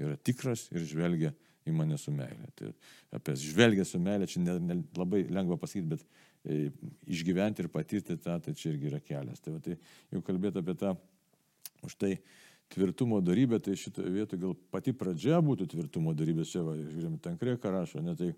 yra 0.00 0.16
tikras 0.26 0.66
ir 0.74 0.86
žvelgia 0.88 1.32
į 1.68 1.74
mane 1.76 1.98
su 2.00 2.12
meilė. 2.14 2.50
Tai 2.58 2.72
apie 3.16 3.36
žvelgia 3.38 3.86
su 3.86 4.00
meilė 4.02 4.28
čia 4.30 4.42
ne, 4.42 4.56
ne, 4.64 4.78
labai 4.98 5.22
lengva 5.30 5.58
pasakyti, 5.60 5.94
bet 5.94 6.04
e, 6.42 6.70
išgyventi 7.10 7.64
ir 7.64 7.70
patirti 7.72 8.18
tą, 8.18 8.38
tai 8.42 8.54
čia 8.56 8.72
irgi 8.72 8.90
yra 8.90 9.02
kelias. 9.04 9.42
Tai, 9.44 9.56
va, 9.56 9.64
tai 9.64 9.76
jau 10.10 10.22
kalbėti 10.26 10.62
apie 10.62 10.76
tą, 10.80 10.94
už 11.86 11.96
tai 12.00 12.14
tvirtumo 12.70 13.20
darybę, 13.24 13.58
tai 13.62 13.76
šitoje 13.78 14.10
vietoje 14.14 14.42
gal 14.42 14.54
pati 14.72 14.94
pradžia 14.96 15.40
būtų 15.42 15.66
tvirtumo 15.72 16.14
darybės, 16.16 16.52
čia 16.52 16.62
va, 16.66 16.76
žiūrėjom, 16.78 17.18
tankrė 17.22 17.56
ką 17.60 17.74
rašo, 17.74 18.02
ne 18.04 18.14
tai 18.18 18.30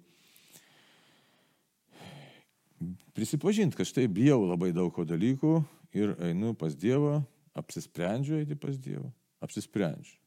prisipažinti, 3.17 3.77
kad 3.77 3.89
štai 3.89 4.09
bijau 4.09 4.43
labai 4.45 4.73
daug 4.75 4.93
ko 4.95 5.05
dalykų 5.09 5.55
ir 5.97 6.15
einu 6.25 6.55
pas 6.59 6.75
Dievą, 6.79 7.21
apsisprendžiu 7.59 8.41
eiti 8.41 8.57
pas 8.59 8.79
Dievą, 8.81 9.11
apsisprendžiu. 9.45 10.19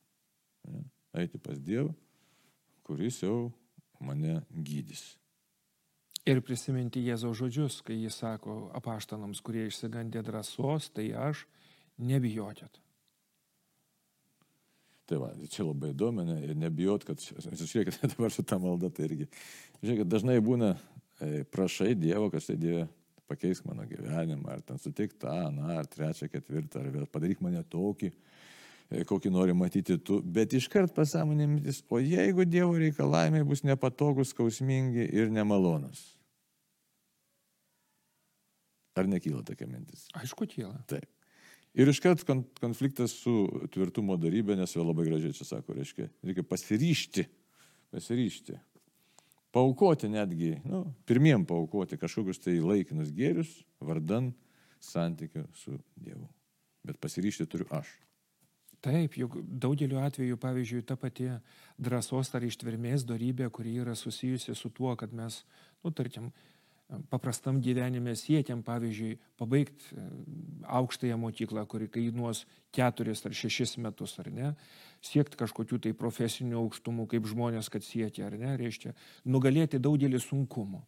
Ne, 0.70 0.86
eiti 1.22 1.41
pas 1.41 1.60
Dievą, 1.62 1.94
kuris 2.86 3.22
jau 3.24 3.52
mane 4.02 4.41
gydys. 4.50 5.15
Ir 6.26 6.41
prisiminti 6.41 7.04
Jėzaus 7.06 7.38
žodžius, 7.38 7.84
kai 7.86 8.00
jis 8.00 8.18
sako 8.18 8.72
apaštanams, 8.78 9.44
kurie 9.46 9.68
išsigandė 9.70 10.24
drąsos, 10.26 10.89
tai 10.89 11.12
aš 11.13 11.46
nebijokit. 12.02 12.82
Tai 15.06 15.20
va, 15.22 15.30
čia 15.54 15.68
labai 15.68 15.91
įdomu, 15.94 16.26
ne, 16.26 16.39
ir 16.48 16.58
nebijot, 16.58 17.06
kad, 17.06 17.22
žiūrėkit, 17.22 18.02
dabar 18.15 18.34
su 18.34 18.41
tą 18.41 18.58
maldą 18.58 18.89
tai 18.89 19.06
irgi. 19.06 19.30
Žiūrėkit, 19.84 20.10
dažnai 20.10 20.39
būna 20.41 20.74
E, 20.74 20.94
prašai 21.51 21.95
Dievo, 21.95 22.30
kad 22.30 22.43
štai 22.43 22.58
Dieve 22.60 22.88
pakeisk 23.28 23.65
mano 23.65 23.86
gyvenimą, 23.89 24.49
ar 24.54 24.62
ten 24.62 24.80
sutik 24.82 25.15
tą, 25.21 25.34
na, 25.54 25.80
ar 25.80 25.88
trečią, 25.89 26.30
ketvirtą, 26.30 26.82
ar 26.82 26.91
vėl 26.93 27.08
padaryk 27.10 27.41
mane 27.41 27.63
tokį, 27.71 28.12
e, 28.91 29.06
kokį 29.08 29.32
nori 29.34 29.56
matyti 29.58 29.97
tu. 29.97 30.19
Bet 30.21 30.54
iškart 30.54 30.93
pasąmonė 30.95 31.47
mintis, 31.49 31.82
o 31.89 32.01
jeigu 32.01 32.45
Dievo 32.45 32.78
reikalavimai 32.78 33.41
bus 33.47 33.65
nepatogus, 33.65 34.34
skausmingi 34.36 35.08
ir 35.10 35.34
nemalonus. 35.34 36.04
Ar 38.95 39.10
nekyla 39.12 39.41
tokia 39.43 39.67
mintis? 39.67 40.06
Aišku, 40.15 40.47
kyla. 40.47 40.78
Taip. 40.88 41.10
Ir 41.75 41.89
iškart 41.91 42.21
konfliktas 42.62 43.12
su 43.17 43.34
tvirtumo 43.73 44.15
darybė, 44.15 44.56
nes 44.56 44.71
jau 44.71 44.86
labai 44.86 45.10
gražiai 45.10 45.36
čia 45.36 45.43
sako, 45.49 45.75
reiškia, 45.75 46.06
reikia 46.23 46.45
pasiryšti, 46.47 47.25
pasiryšti 47.91 48.56
paukoti 49.56 50.10
netgi, 50.12 50.56
nu, 50.68 50.84
pirmiem 51.08 51.46
paukoti 51.48 52.00
kažkokius 52.00 52.41
tai 52.44 52.58
laikinus 52.60 53.13
gėrius, 53.15 53.62
vardan 53.80 54.34
santykių 54.84 55.46
su 55.56 55.78
Dievu. 55.96 56.28
Bet 56.86 57.00
pasiryšti 57.02 57.48
turiu 57.50 57.70
aš. 57.74 57.94
Taip, 58.86 59.15
juk 59.18 59.39
daugeliu 59.41 59.98
atveju, 60.04 60.38
pavyzdžiui, 60.38 60.84
ta 60.86 60.98
pati 61.00 61.32
drąsos 61.82 62.30
ar 62.38 62.44
ištvermės 62.46 63.08
darybė, 63.08 63.48
kuri 63.50 63.80
yra 63.82 63.96
susijusi 63.98 64.54
su 64.54 64.70
tuo, 64.70 64.91
kad 65.00 65.15
mes, 65.15 65.39
nu, 65.82 65.89
tarkim, 65.96 66.30
paprastam 67.10 67.60
gyvenime 67.62 68.13
siekiam, 68.15 68.62
pavyzdžiui, 68.63 69.17
pabaigti 69.39 69.95
e, 69.98 70.04
aukštąją 70.78 71.17
mokyklą, 71.17 71.65
kuri 71.69 71.88
kainuos 71.89 72.43
keturis 72.76 73.26
ar 73.26 73.34
šešis 73.34 73.78
metus, 73.82 74.13
ar 74.21 74.30
ne, 74.34 74.52
siekti 75.06 75.39
kažkokių 75.39 75.80
tai 75.88 75.93
profesinių 75.98 76.60
aukštumų, 76.62 77.08
kaip 77.10 77.26
žmonės, 77.30 77.71
kad 77.74 77.86
siekia, 77.86 78.28
ar 78.30 78.38
ne, 78.38 78.54
reiškia, 78.62 78.93
nugalėti 79.26 79.82
daugelį 79.82 80.21
sunkumų. 80.21 80.84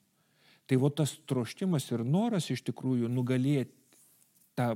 Tai 0.67 0.79
va 0.83 0.91
tas 0.91 1.15
troštimas 1.25 1.87
ir 1.95 2.03
noras 2.05 2.49
iš 2.51 2.65
tikrųjų 2.69 3.09
nugalėti 3.09 3.73
tą 4.57 4.73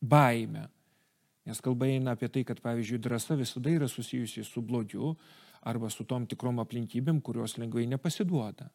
baimę. 0.00 0.68
Nes 1.44 1.60
kalba 1.60 1.90
eina 1.92 2.14
apie 2.16 2.30
tai, 2.32 2.42
kad, 2.48 2.62
pavyzdžiui, 2.64 3.02
drąsa 3.04 3.36
visada 3.36 3.70
yra 3.70 3.88
susijusi 3.90 4.46
su 4.48 4.62
blogiu 4.64 5.12
arba 5.64 5.90
su 5.92 6.06
tom 6.08 6.24
tikrom 6.26 6.58
aplinkybėm, 6.62 7.20
kurios 7.24 7.58
lengvai 7.60 7.84
nepasiduoda. 7.88 8.70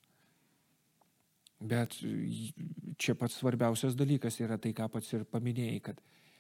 Bet 1.60 1.98
čia 3.00 3.16
pats 3.20 3.36
svarbiausias 3.42 3.98
dalykas 4.00 4.40
yra 4.40 4.58
tai, 4.62 4.72
ką 4.76 4.88
pats 4.94 5.12
ir 5.14 5.26
paminėjai, 5.28 5.80
kad 5.84 6.00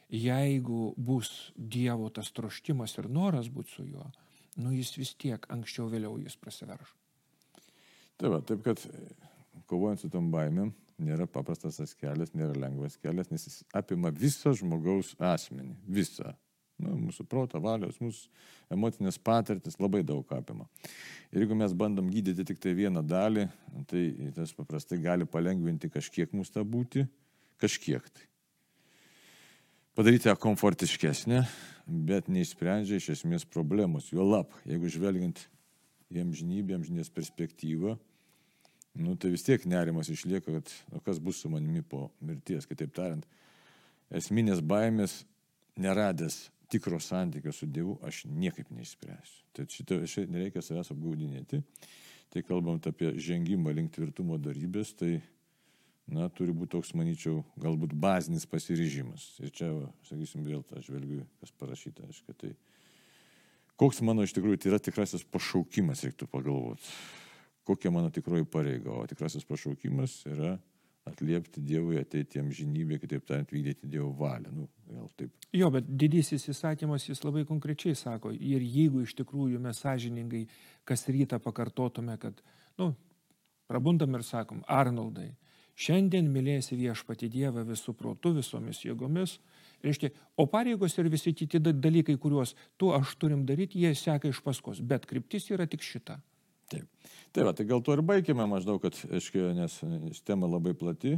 jeigu 0.10 0.93
bus 0.95 1.51
Dievo 1.55 2.08
tas 2.10 2.32
troštimas 2.32 2.95
ir 2.97 3.10
noras 3.12 3.49
būti 3.51 3.75
su 3.75 3.88
juo, 3.88 4.05
nu 4.63 4.71
jis 4.73 4.95
vis 4.97 5.13
tiek 5.19 5.43
anksčiau 5.51 5.89
vėliau 5.91 6.15
jis 6.23 6.38
prasiverš. 6.39 6.93
Taip, 8.19 8.39
taip 8.47 8.63
kad 8.63 8.86
kovojant 9.67 10.01
su 10.01 10.10
tom 10.12 10.32
baimėm 10.32 10.71
nėra 10.99 11.27
paprastas 11.32 11.79
tas 11.79 11.93
kelias, 11.95 12.34
nėra 12.36 12.55
lengvas 12.60 12.97
kelias, 12.99 13.29
nes 13.32 13.45
jis 13.47 13.62
apima 13.75 14.12
visą 14.15 14.53
žmogaus 14.58 15.13
asmenį, 15.19 15.75
visą. 15.88 16.34
Nu, 16.79 16.95
mūsų 16.95 17.25
proto, 17.27 17.59
valios, 17.59 17.97
mūsų 17.99 18.29
emocinės 18.71 19.17
patirtis 19.19 19.75
labai 19.81 19.99
daug 20.07 20.29
apima. 20.31 20.67
Ir 21.33 21.43
jeigu 21.43 21.57
mes 21.59 21.73
bandom 21.75 22.07
gydyti 22.11 22.45
tik 22.47 22.61
tai 22.63 22.71
vieną 22.77 23.03
dalį, 23.03 23.49
tai 23.89 24.03
tas 24.37 24.53
paprastai 24.55 25.01
gali 25.03 25.27
palengvinti 25.27 25.91
kažkiek 25.91 26.31
mūsų 26.31 26.55
tą 26.55 26.63
būti, 26.63 27.03
kažkiek 27.59 28.05
tai. 28.07 28.27
Padaryti 29.99 30.29
ją 30.29 30.37
komfortiškesnę, 30.39 31.41
bet 32.07 32.29
neišsprendžia 32.31 33.01
iš 33.01 33.09
esmės 33.17 33.43
problemos. 33.43 34.07
Jo 34.13 34.23
lab, 34.23 34.53
jeigu 34.63 34.87
žvelgiant 34.93 35.41
į 36.07 36.21
amžinybę, 36.23 36.77
amžinės 36.77 37.11
perspektyvą, 37.11 37.97
nu, 39.03 39.17
tai 39.19 39.33
vis 39.33 39.43
tiek 39.43 39.65
nerimas 39.67 40.07
išlieka, 40.13 40.55
kad 40.55 40.71
o 40.95 41.03
kas 41.03 41.19
bus 41.19 41.41
su 41.43 41.51
manimi 41.51 41.83
po 41.83 42.07
mirties. 42.23 42.69
Kitaip 42.69 42.95
tariant, 42.95 43.27
esminės 44.15 44.63
baimės 44.63 45.25
neradęs 45.75 46.45
tikro 46.69 46.99
santykio 47.01 47.51
su 47.55 47.67
Dievu 47.67 47.97
aš 48.05 48.23
niekaip 48.29 48.69
neišspręsiu. 48.73 49.41
Tai 49.53 49.65
šitą 49.73 49.99
nereikia 50.29 50.62
savęs 50.63 50.93
apgaudinėti. 50.93 51.63
Tai 52.29 52.43
kalbant 52.45 52.86
apie 52.86 53.15
žengimą 53.17 53.73
link 53.73 53.95
tvirtumo 53.95 54.38
darybės, 54.38 54.91
tai, 54.93 55.15
na, 56.05 56.27
turi 56.29 56.53
būti 56.53 56.75
toks, 56.75 56.93
manyčiau, 56.97 57.41
galbūt 57.58 57.95
bazinis 57.97 58.45
pasiryžimas. 58.49 59.32
Ir 59.41 59.53
čia, 59.55 59.71
sakysim, 60.05 60.43
vėl 60.45 60.62
tą 60.69 60.84
žvelgiu, 60.86 61.23
kas 61.41 61.55
parašyta, 61.58 62.05
aišku, 62.05 62.38
tai 62.38 62.53
koks 63.82 64.03
mano 64.05 64.27
iš 64.27 64.36
tikrųjų 64.38 64.62
tai 64.62 64.73
yra 64.73 64.82
tikrasis 64.84 65.25
pašaukimas, 65.34 66.05
reiktų 66.05 66.29
pagalvoti. 66.29 66.93
Kokia 67.65 67.89
mano 67.93 68.13
tikroji 68.13 68.45
pareiga, 68.49 68.93
o 68.93 69.10
tikrasis 69.10 69.45
pašaukimas 69.49 70.21
yra 70.29 70.55
atliepti 71.10 71.62
Dievui, 71.65 71.98
ateiti 72.02 72.39
amžinybė, 72.41 73.00
kitaip 73.02 73.26
tariant, 73.28 73.52
vykdyti 73.54 73.89
Dievo 73.89 74.10
valią. 74.19 74.54
Nu, 74.56 74.67
gal 74.89 75.10
taip. 75.19 75.34
Jo, 75.56 75.72
bet 75.74 75.89
didysis 75.89 76.48
įsakymas 76.54 77.08
jis 77.10 77.24
labai 77.26 77.43
konkrečiai 77.50 77.98
sako. 77.98 78.32
Ir 78.34 78.63
jeigu 78.63 79.04
iš 79.06 79.15
tikrųjų 79.19 79.62
mes 79.63 79.82
sąžiningai 79.84 80.45
kas 80.88 81.08
rytą 81.10 81.41
pakartotume, 81.43 82.17
kad, 82.22 82.41
nu, 82.82 82.93
prabundam 83.69 84.17
ir 84.17 84.26
sakom, 84.26 84.63
Arnoldai, 84.67 85.32
šiandien 85.80 86.30
mylėsi 86.34 86.78
viešpati 86.80 87.30
Dievą 87.32 87.65
visų 87.67 87.93
protų, 87.98 88.38
visomis 88.39 88.82
jėgomis. 88.86 89.38
Reiškia, 89.84 90.10
o 90.36 90.43
pareigos 90.52 90.98
ir 91.00 91.08
visi 91.12 91.32
kiti 91.38 91.62
dalykai, 91.63 92.17
kuriuos 92.19 92.56
tu 92.78 92.91
aš 92.95 93.13
turim 93.22 93.45
daryti, 93.48 93.80
jie 93.80 93.93
seka 93.95 94.28
iš 94.28 94.41
paskos. 94.43 94.82
Bet 94.84 95.08
kryptis 95.08 95.48
yra 95.54 95.69
tik 95.72 95.86
šita. 95.86 96.19
Taip. 96.69 97.12
Tai 97.34 97.45
va, 97.45 97.53
tai 97.53 97.65
gal 97.69 97.82
to 97.86 97.93
ir 97.93 98.01
baigime 98.05 98.45
maždaug, 98.49 98.82
kad, 98.84 98.97
aiškiai, 99.13 99.53
nes 99.58 100.23
tema 100.25 100.49
labai 100.49 100.75
plati. 100.77 101.17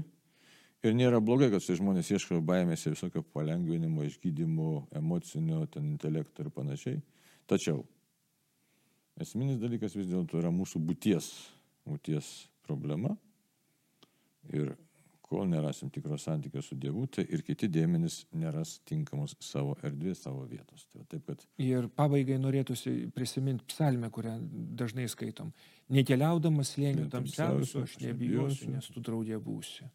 Ir 0.81 0.95
nėra 0.97 1.19
blogai, 1.21 1.51
kad 1.53 1.61
žmonės 1.61 2.09
ieško 2.15 2.39
baimės 2.45 2.87
ir 2.87 2.95
visokio 2.95 3.21
palengvinimo, 3.35 4.01
išgydymo, 4.07 4.69
emocinio, 4.97 5.61
ten 5.69 5.91
intelekto 5.93 6.41
ir 6.41 6.49
panašiai. 6.55 7.01
Tačiau 7.51 7.83
esminis 9.21 9.59
dalykas 9.61 9.93
vis 9.97 10.09
dėlto 10.09 10.39
yra 10.41 10.49
mūsų 10.53 10.81
būties, 10.87 11.27
būties 11.85 12.31
problema. 12.65 13.13
Ir 14.49 14.73
kol 15.31 15.47
nerasim 15.47 15.89
tikro 15.93 16.17
santykio 16.19 16.61
su 16.65 16.75
Dievu, 16.75 17.05
tai 17.07 17.23
ir 17.31 17.43
kiti 17.47 17.69
dėmenys 17.71 18.25
neras 18.35 18.75
tinkamos 18.89 19.37
savo 19.39 19.77
erdvės, 19.79 20.25
savo 20.25 20.43
vietos. 20.49 20.83
Tai 20.91 21.05
taip, 21.07 21.23
kad... 21.29 21.45
Ir 21.63 21.87
pabaigai 21.95 22.35
norėtųsi 22.41 23.07
prisiminti 23.15 23.63
psalmę, 23.71 24.09
kurią 24.11 24.35
dažnai 24.81 25.07
skaitom. 25.11 25.53
Nekeliaudamas 25.95 26.75
lėnių 26.81 27.07
tamsiausių, 27.13 27.85
aš 27.87 27.97
nebijosiu, 28.03 28.73
nes 28.75 28.91
tu 28.91 29.03
draudė 29.03 29.39
būsi. 29.39 29.87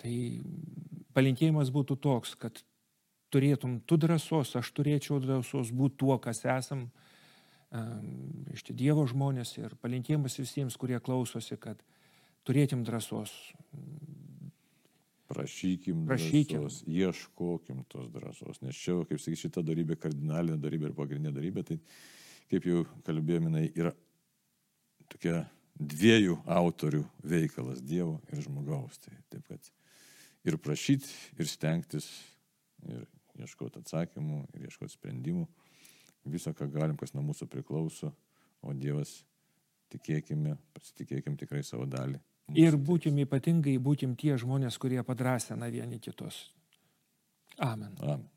Tai 0.00 0.16
palinkėjimas 1.12 1.68
būtų 1.74 2.00
toks, 2.00 2.34
kad 2.40 2.64
turėtum 3.32 3.78
tu 3.84 4.00
drąsos, 4.00 4.56
aš 4.56 4.72
turėčiau 4.76 5.20
drąsos 5.20 5.70
būti 5.76 6.00
tuo, 6.00 6.16
kas 6.16 6.46
esam, 6.48 6.88
iš 8.52 8.64
tie 8.68 8.74
Dievo 8.76 9.04
žmonės 9.08 9.52
ir 9.60 9.76
palinkėjimas 9.84 10.40
visiems, 10.40 10.80
kurie 10.80 10.96
klausosi, 11.00 11.60
kad 11.60 11.80
turėtim 12.44 12.84
drąsos. 12.84 13.32
Prašykim, 15.32 16.06
Prašykim. 16.06 16.60
drąsos, 16.60 16.82
ieškokim 16.88 17.84
tos 17.88 18.10
drąsos, 18.12 18.60
nes 18.60 18.76
čia, 18.76 18.98
kaip 19.08 19.20
sakyt, 19.22 19.40
šita 19.46 19.62
darybė, 19.64 19.96
kardinalinė 19.96 20.58
darybė 20.60 20.90
ir 20.90 20.96
pagrindinė 20.98 21.32
darybė, 21.38 21.62
tai 21.70 21.78
kaip 22.52 22.66
jau 22.68 22.82
kalbėjome, 23.06 23.62
yra 23.72 23.94
tokia 25.08 25.46
dviejų 25.80 26.36
autorių 26.44 27.06
veikalas- 27.24 27.80
Dievo 27.92 28.20
ir 28.28 28.42
žmogaus. 28.44 28.98
Tai 29.00 29.14
taip 29.30 29.46
kad 29.48 29.70
ir 30.44 30.58
prašyti, 30.58 31.08
ir 31.38 31.48
stengtis, 31.48 32.10
ir 32.84 33.06
ieškoti 33.40 33.80
atsakymų, 33.80 34.42
ir 34.54 34.68
ieškoti 34.68 34.98
sprendimų, 34.98 35.46
viso, 36.26 36.52
ką 36.52 36.68
galim, 36.70 36.96
kas 36.96 37.14
nuo 37.14 37.22
mūsų 37.22 37.48
priklauso, 37.48 38.12
o 38.62 38.74
Dievas, 38.74 39.24
tikėkime, 39.88 40.58
pasitikėkime 40.74 41.40
tikrai 41.40 41.64
savo 41.64 41.86
dalį 41.86 42.20
Ir 42.58 42.76
būtim 42.76 43.18
ypatingai, 43.22 43.78
būtim 43.78 44.16
tie 44.18 44.36
žmonės, 44.36 44.76
kurie 44.82 45.00
padrasina 45.06 45.70
vieni 45.72 46.00
kitus. 46.02 46.50
Amen. 47.58 47.94
Amen. 48.02 48.28